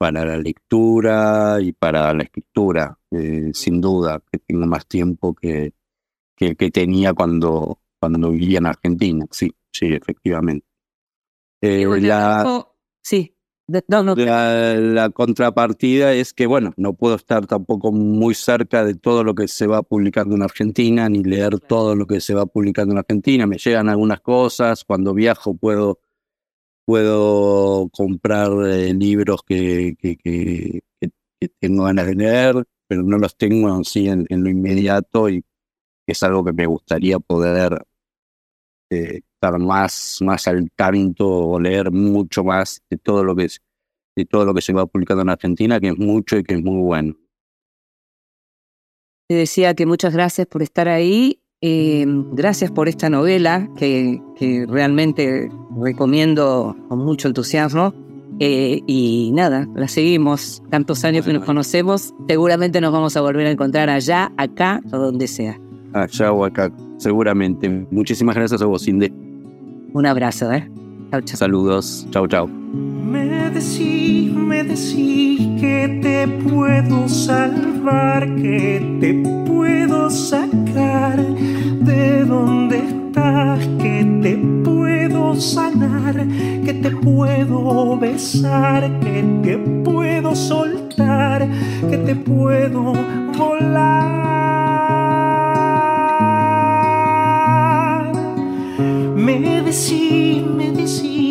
[0.00, 2.98] para la lectura y para la escritura.
[3.10, 5.74] eh, sin duda, que tengo más tiempo que,
[6.36, 9.26] que el que tenía cuando, cuando vivía en Argentina.
[9.30, 10.64] Sí, sí, efectivamente.
[11.62, 12.42] Eh, la-
[13.02, 13.34] Sí,
[13.66, 18.84] de- no, no, la, la contrapartida es que, bueno, no puedo estar tampoco muy cerca
[18.84, 22.32] de todo lo que se va publicando en Argentina, ni leer todo lo que se
[22.34, 23.46] va publicando en Argentina.
[23.46, 25.98] Me llegan algunas cosas, cuando viajo puedo,
[26.90, 29.94] puedo comprar eh, libros que,
[31.60, 35.44] tengo ganas de leer, pero no los tengo así en, en lo inmediato y
[36.04, 37.86] es algo que me gustaría poder
[38.90, 43.60] eh, estar más, más al tanto o leer mucho más de todo lo que es
[44.16, 46.60] de todo lo que se va publicando en Argentina, que es mucho y que es
[46.60, 47.14] muy bueno.
[49.28, 51.39] Te decía que muchas gracias por estar ahí.
[51.62, 57.92] Eh, gracias por esta novela que, que realmente recomiendo con mucho entusiasmo.
[58.42, 60.62] eh, y nada, la seguimos.
[60.70, 62.14] Tantos años que nos conocemos.
[62.26, 65.58] Seguramente nos vamos a volver a encontrar allá, acá o donde sea.
[65.92, 67.68] Allá o acá, seguramente.
[67.90, 69.12] Muchísimas gracias a vos, Inde.
[69.92, 70.70] Un abrazo, ¿eh?
[71.10, 71.36] Chau, chau.
[71.36, 72.06] Saludos.
[72.10, 72.46] Chau, chau.
[72.46, 79.14] Me decís, me decís que te puedo salvar, que te
[79.46, 81.16] puedo sacar.
[81.16, 86.26] De donde estás, que te puedo sanar,
[86.64, 91.48] que te puedo besar, que te puedo soltar,
[91.88, 92.92] que te puedo
[93.38, 94.10] volar.
[99.16, 101.29] Me decís, me decís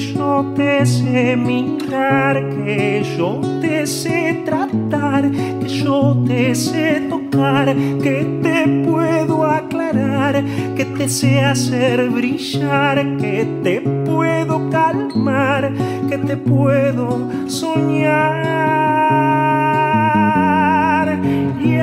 [0.00, 8.40] yo te sé mirar, que yo te sé tratar, que yo te sé tocar, que
[8.42, 10.42] te puedo aclarar,
[10.74, 15.72] que te sé hacer brillar, que te puedo calmar,
[16.08, 18.70] que te puedo soñar.
[21.60, 21.82] Y de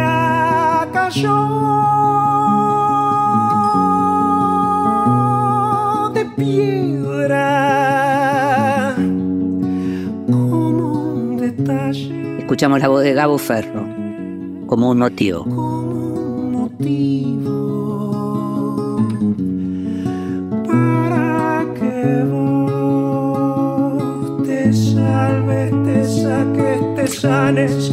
[12.47, 13.85] Escuchamos la voz de Gabo Ferro,
[14.67, 15.43] como un motivo.
[15.43, 16.95] un motivo
[20.65, 23.97] para que vos
[24.47, 27.91] te salves, te saques, te sanes,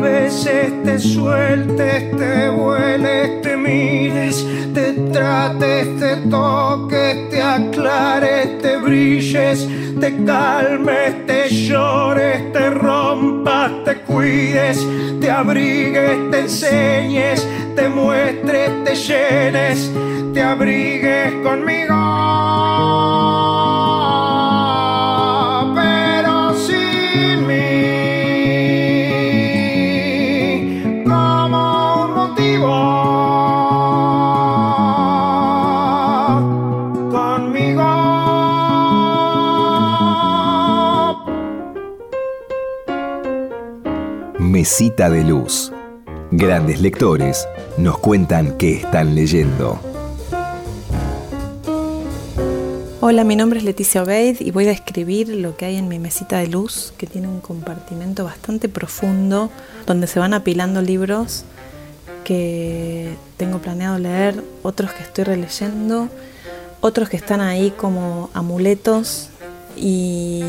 [0.00, 9.68] beses, te sueltes, te vueles, te mires, te trates, te toques, te aclares, te brilles,
[10.00, 14.86] te calmes, te llores, te rompas, te cuides,
[15.20, 19.90] te abrigues, te enseñes, te muestres, te llenes,
[20.32, 21.98] te abrigues conmigo.
[44.58, 45.70] Mesita de luz.
[46.32, 47.46] Grandes lectores
[47.76, 49.78] nos cuentan qué están leyendo.
[53.00, 56.00] Hola, mi nombre es Leticia Obeid y voy a describir lo que hay en mi
[56.00, 59.48] mesita de luz, que tiene un compartimento bastante profundo
[59.86, 61.44] donde se van apilando libros
[62.24, 66.08] que tengo planeado leer, otros que estoy releyendo,
[66.80, 69.30] otros que están ahí como amuletos
[69.76, 70.42] y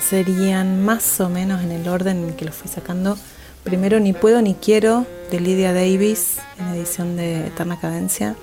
[0.00, 3.16] serían más o menos en el orden en que los fui sacando.
[3.64, 8.36] Primero Ni puedo ni quiero de Lydia Davis en edición de Eterna Cadencia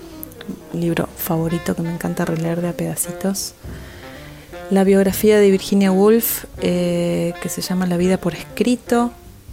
[0.73, 3.53] libro favorito que me encanta releer de a pedacitos.
[4.69, 9.11] La biografía de Virginia Woolf, eh, que se llama La vida por escrito,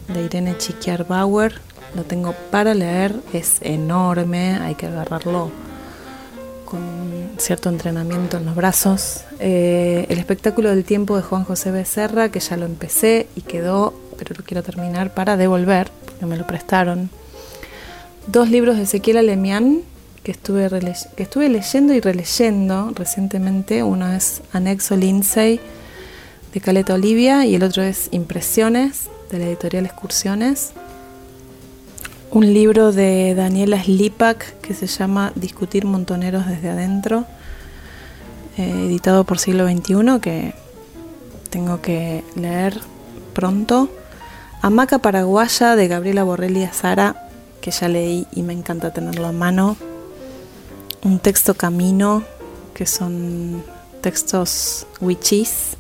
[0.09, 1.61] de Irene Chiquiar Bauer.
[1.95, 5.51] Lo tengo para leer, es enorme, hay que agarrarlo
[6.65, 6.81] con
[7.39, 9.25] cierto entrenamiento en los brazos.
[9.39, 13.95] Eh, el espectáculo del tiempo de Juan José Becerra, que ya lo empecé y quedó,
[14.19, 17.11] pero lo quiero terminar para devolver, porque me lo prestaron.
[18.27, 19.83] Dos libros de Ezequiel Alemián,
[20.23, 20.69] que estuve,
[21.17, 23.83] que estuve leyendo y releyendo recientemente.
[23.83, 25.61] Uno es Anexo Lindsay
[26.53, 30.73] de Caleta Olivia y el otro es Impresiones de la editorial Excursiones.
[32.35, 37.27] Un libro de Daniela Slipak que se llama Discutir montoneros desde adentro,
[38.59, 40.53] eh, editado por siglo XXI, que
[41.51, 42.81] tengo que leer
[43.35, 43.89] pronto.
[44.63, 47.31] Hamaca Paraguaya de Gabriela Borrelli Azara,
[47.61, 49.77] que ya leí y me encanta tenerlo a mano
[51.05, 52.25] un texto camino,
[52.75, 53.63] que son
[54.01, 55.77] textos wichis,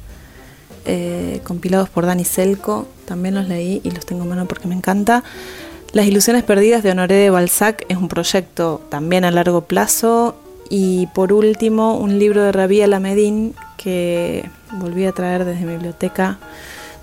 [0.85, 2.87] eh, compilados por Dani Selco.
[3.07, 5.25] También los leí y los tengo en mano porque me encanta.
[5.95, 10.35] Las ilusiones perdidas de Honoré de Balzac es un proyecto también a largo plazo.
[10.69, 16.41] Y por último, un libro de Rabia Lamedin que volví a traer desde mi biblioteca.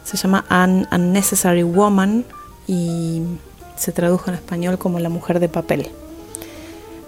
[0.04, 2.26] Se llama An Unnecessary Woman
[2.68, 3.22] y
[3.78, 5.88] se tradujo en español como La mujer de papel.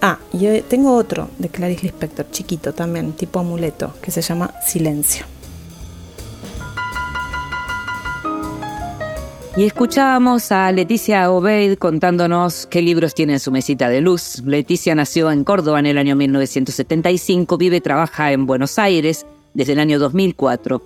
[0.01, 4.53] Ah, y eh, tengo otro de Clarice Lispector, chiquito también, tipo amuleto, que se llama
[4.65, 5.32] Silencio.
[9.55, 14.41] Y escuchábamos a Leticia Obeid contándonos qué libros tiene en su mesita de luz.
[14.43, 19.73] Leticia nació en Córdoba en el año 1975, vive y trabaja en Buenos Aires desde
[19.73, 20.81] el año 2004.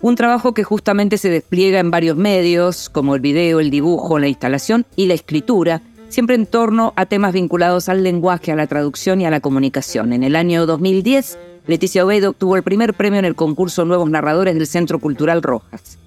[0.00, 4.28] Un trabajo que justamente se despliega en varios medios, como el video, el dibujo, la
[4.28, 9.20] instalación y la escritura, siempre en torno a temas vinculados al lenguaje, a la traducción
[9.20, 10.14] y a la comunicación.
[10.14, 14.54] En el año 2010, Leticia Obeid obtuvo el primer premio en el concurso Nuevos Narradores
[14.54, 15.99] del Centro Cultural Rojas.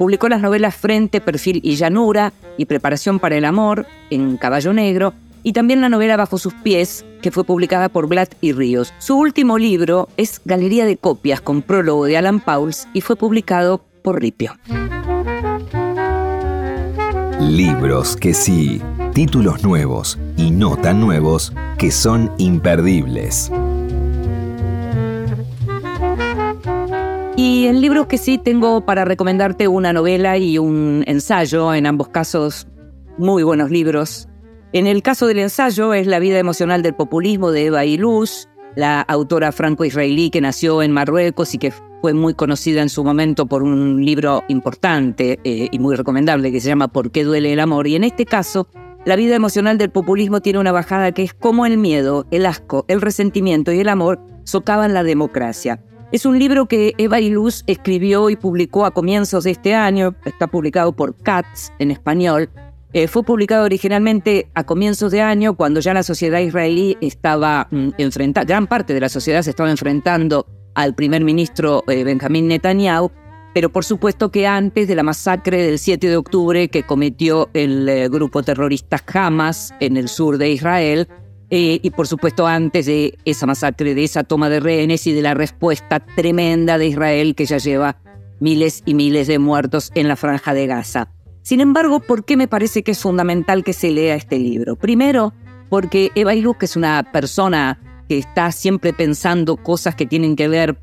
[0.00, 5.12] Publicó las novelas Frente, Perfil y Llanura y Preparación para el Amor en Caballo Negro
[5.42, 8.94] y también la novela Bajo sus pies, que fue publicada por Blatt y Ríos.
[8.96, 13.84] Su último libro es Galería de Copias con prólogo de Alan Pauls y fue publicado
[14.00, 14.56] por Ripio.
[17.38, 18.80] Libros que sí,
[19.12, 23.52] títulos nuevos y no tan nuevos que son imperdibles.
[27.42, 32.08] Y en libros que sí tengo para recomendarte una novela y un ensayo, en ambos
[32.08, 32.68] casos
[33.16, 34.28] muy buenos libros.
[34.74, 39.00] En el caso del ensayo es La vida emocional del populismo de Eva Iluz, la
[39.00, 41.72] autora franco-israelí que nació en Marruecos y que
[42.02, 46.60] fue muy conocida en su momento por un libro importante eh, y muy recomendable que
[46.60, 47.86] se llama ¿Por qué duele el amor?
[47.86, 48.68] Y en este caso,
[49.06, 52.84] la vida emocional del populismo tiene una bajada que es como el miedo, el asco,
[52.86, 55.82] el resentimiento y el amor socavan la democracia.
[56.12, 60.48] Es un libro que Eva Iluz escribió y publicó a comienzos de este año, está
[60.48, 62.50] publicado por Katz en español,
[62.92, 67.90] Eh, fue publicado originalmente a comienzos de año, cuando ya la sociedad israelí estaba mm,
[67.98, 73.12] enfrentada, gran parte de la sociedad se estaba enfrentando al primer ministro eh, Benjamín Netanyahu,
[73.54, 77.88] pero por supuesto que antes de la masacre del 7 de octubre que cometió el
[77.88, 81.06] eh, grupo terrorista Hamas en el sur de Israel,
[81.50, 85.22] eh, y por supuesto antes de esa masacre, de esa toma de rehenes y de
[85.22, 87.96] la respuesta tremenda de Israel que ya lleva
[88.38, 91.12] miles y miles de muertos en la franja de Gaza.
[91.42, 94.76] Sin embargo, ¿por qué me parece que es fundamental que se lea este libro?
[94.76, 95.34] Primero,
[95.68, 97.78] porque Eva que es una persona
[98.08, 100.78] que está siempre pensando cosas que tienen que ver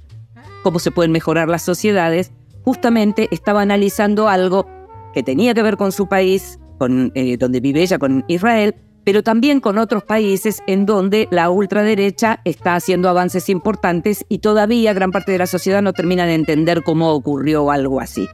[0.63, 2.32] cómo se pueden mejorar las sociedades,
[2.63, 4.68] justamente estaba analizando algo
[5.13, 8.76] que tenía que ver con su país, con, eh, donde vive ella, con Israel,
[9.08, 14.91] pero también con otros países en donde la ultraderecha está haciendo avances importantes y todavía
[14.91, 18.28] gran parte de la sociedad no termina de entender cómo ocurrió algo así.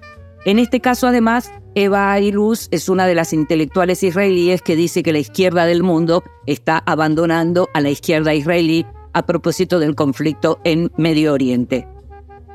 [0.45, 5.13] En este caso, además, Eva Ailuz es una de las intelectuales israelíes que dice que
[5.13, 10.91] la izquierda del mundo está abandonando a la izquierda israelí a propósito del conflicto en
[10.97, 11.87] Medio Oriente.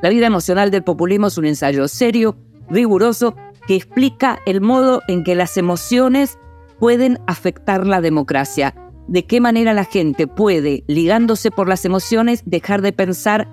[0.02, 2.36] La vida emocional del populismo es un ensayo serio,
[2.68, 3.36] riguroso,
[3.68, 6.36] que explica el modo en que las emociones
[6.78, 8.74] pueden afectar la democracia,
[9.06, 13.48] de qué manera la gente puede, ligándose por las emociones, dejar de pensar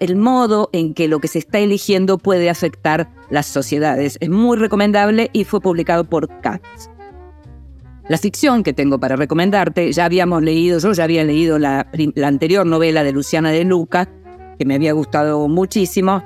[0.00, 4.16] el modo en que lo que se está eligiendo puede afectar las sociedades.
[4.20, 6.88] Es muy recomendable y fue publicado por Katz.
[8.08, 11.90] La ficción que tengo para recomendarte, ya habíamos leído, yo ya había leído la,
[12.24, 14.08] anterior novela de Luciana de Luca,
[14.58, 16.22] que me había gustado muchísimo.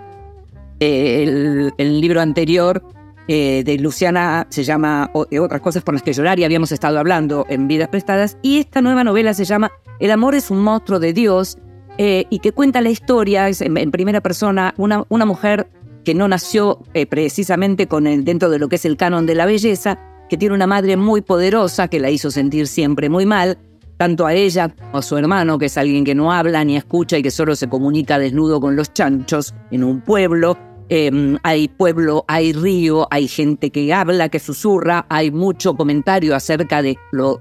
[0.79, 2.83] Eh, el, libro anterior
[3.29, 7.47] eh, de Luciana se llama Otras cosas por las que llorar y habíamos estado hablando
[7.49, 8.37] en Vidas Prestadas.
[8.43, 9.71] Y esta nueva novela se llama
[10.01, 11.59] El amor es un monstruo de Dios
[11.99, 15.69] eh, y que cuenta la historia en, primera persona, una, una, mujer
[16.05, 19.35] que no nació eh, precisamente con el, dentro de lo que es el canon de
[19.35, 19.99] la belleza,
[20.29, 23.59] que tiene una madre muy poderosa que la hizo sentir siempre muy mal,
[23.99, 27.19] tanto a ella como a su hermano, que es alguien que no habla ni escucha
[27.19, 30.57] y que solo se comunica desnudo con los chanchos en un pueblo.
[30.95, 36.83] Em, hay pueblo, hay río, hay gente que habla, que susurra, hay mucho comentario acerca
[36.83, 37.41] de lo,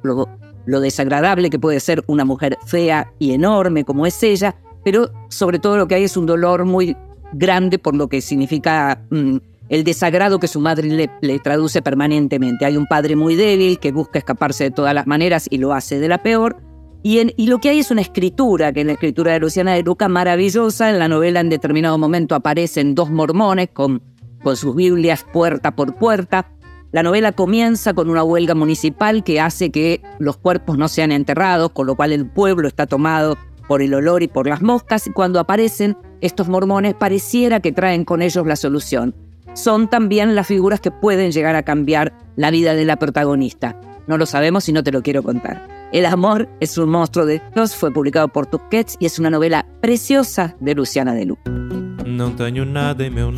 [0.65, 5.75] desagradable que puede ser una mujer fea y enorme como es ella, pero sobre todo
[5.75, 6.95] lo que hay es un dolor muy
[7.33, 9.35] grande por lo que significa mm,
[9.67, 12.63] el desagrado que su madre le, traduce permanentemente.
[12.63, 15.99] Hay un padre muy débil que busca escaparse de todas las maneras y lo hace
[15.99, 16.55] de la peor.
[17.03, 19.83] Y, y lo que hay es una escritura, que es la escritura de Luciana de
[19.83, 20.89] Luca, maravillosa.
[20.89, 24.01] En la novela en determinado momento aparecen dos mormones con,
[24.43, 26.47] con sus Biblias puerta por puerta
[26.91, 31.71] la novela comienza con una huelga municipal que hace que los cuerpos no sean enterrados,
[31.71, 33.37] con lo cual el pueblo está tomado
[33.69, 38.03] por el olor y por las moscas, y cuando aparecen estos mormones pareciera que traen
[38.03, 39.15] con ellos la solución.
[39.53, 43.79] Son también las figuras que pueden llegar a cambiar la vida de la protagonista.
[44.07, 45.80] No lo sabemos y no te lo quiero contar.
[45.91, 49.65] El amor es un monstruo de Dios fue publicado por Tusquets y es una novela
[49.81, 51.37] preciosa de Luciana de Lu.
[52.05, 53.31] No tengo nada en meu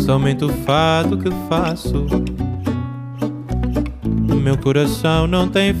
[0.00, 2.06] somente o fado que faço.
[4.42, 5.74] Meu coração não tem.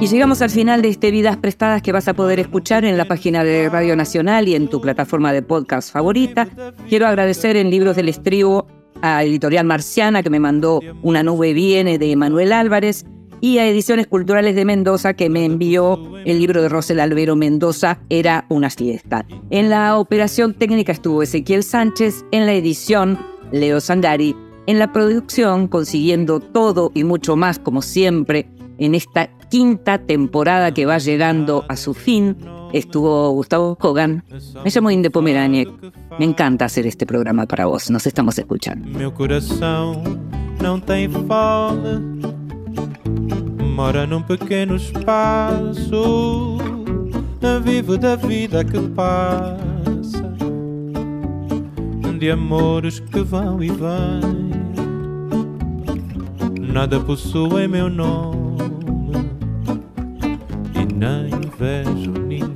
[0.00, 3.06] Y llegamos al final de este Vidas Prestadas que vas a poder escuchar en la
[3.06, 6.46] página de Radio Nacional y en tu plataforma de podcast favorita.
[6.88, 8.68] Quiero agradecer en Libros del Estribo
[9.02, 13.04] a Editorial Marciana que me mandó Una nube viene de Manuel Álvarez
[13.40, 17.98] y a Ediciones Culturales de Mendoza que me envió el libro de Rosel Albero Mendoza,
[18.08, 19.26] Era una fiesta.
[19.50, 23.18] En la operación técnica estuvo Ezequiel Sánchez, en la edición
[23.52, 24.34] Leo Sangari,
[24.66, 30.86] en la producción consiguiendo todo y mucho más como siempre en esta quinta temporada que
[30.86, 32.36] va llegando a su fin
[32.72, 34.24] estuvo Gustavo Kogan.
[34.64, 35.68] Me llamo Inde Pomeraniec.
[36.18, 37.90] Me encanta hacer este programa para vos.
[37.90, 38.86] Nos estamos escuchando.
[43.76, 46.56] mora num pequeno espaço,
[47.62, 50.34] vivo da vida que passa,
[52.18, 54.56] de amores que vão e vêm.
[56.72, 58.56] Nada possui meu nome
[60.74, 62.25] e nem vejo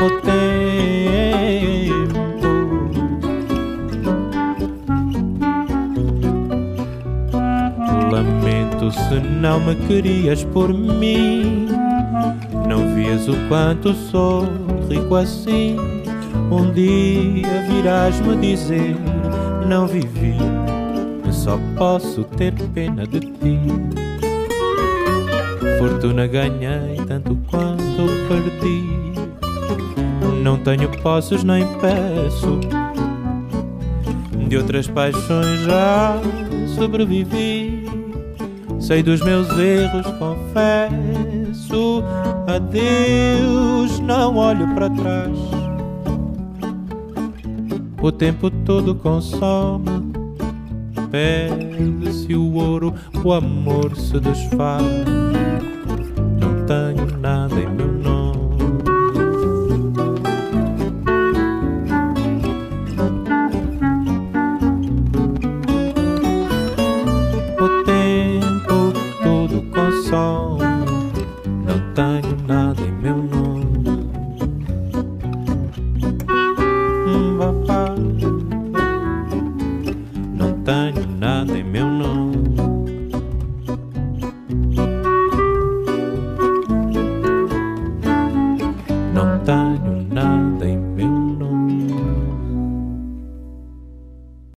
[0.00, 0.48] O tempo
[8.10, 11.68] Lamento se não me querias por mim.
[12.66, 14.44] Não vias o quanto sou
[14.88, 15.76] rico assim.
[16.50, 18.96] Um dia virás me dizer:
[19.66, 20.36] Não vivi,
[21.30, 24.07] só posso ter pena de ti.
[25.78, 28.98] Fortuna ganhei tanto quanto perdi.
[30.42, 32.60] Não tenho posses nem peço.
[34.48, 36.16] De outras paixões já
[36.74, 37.86] sobrevivi.
[38.80, 42.02] Sei dos meus erros, confesso.
[42.46, 45.38] Adeus, não olho para trás.
[48.00, 50.08] O tempo todo consome.
[51.10, 52.94] Perde-se o ouro,
[53.24, 55.27] o amor se desfaz.
[56.68, 57.17] Não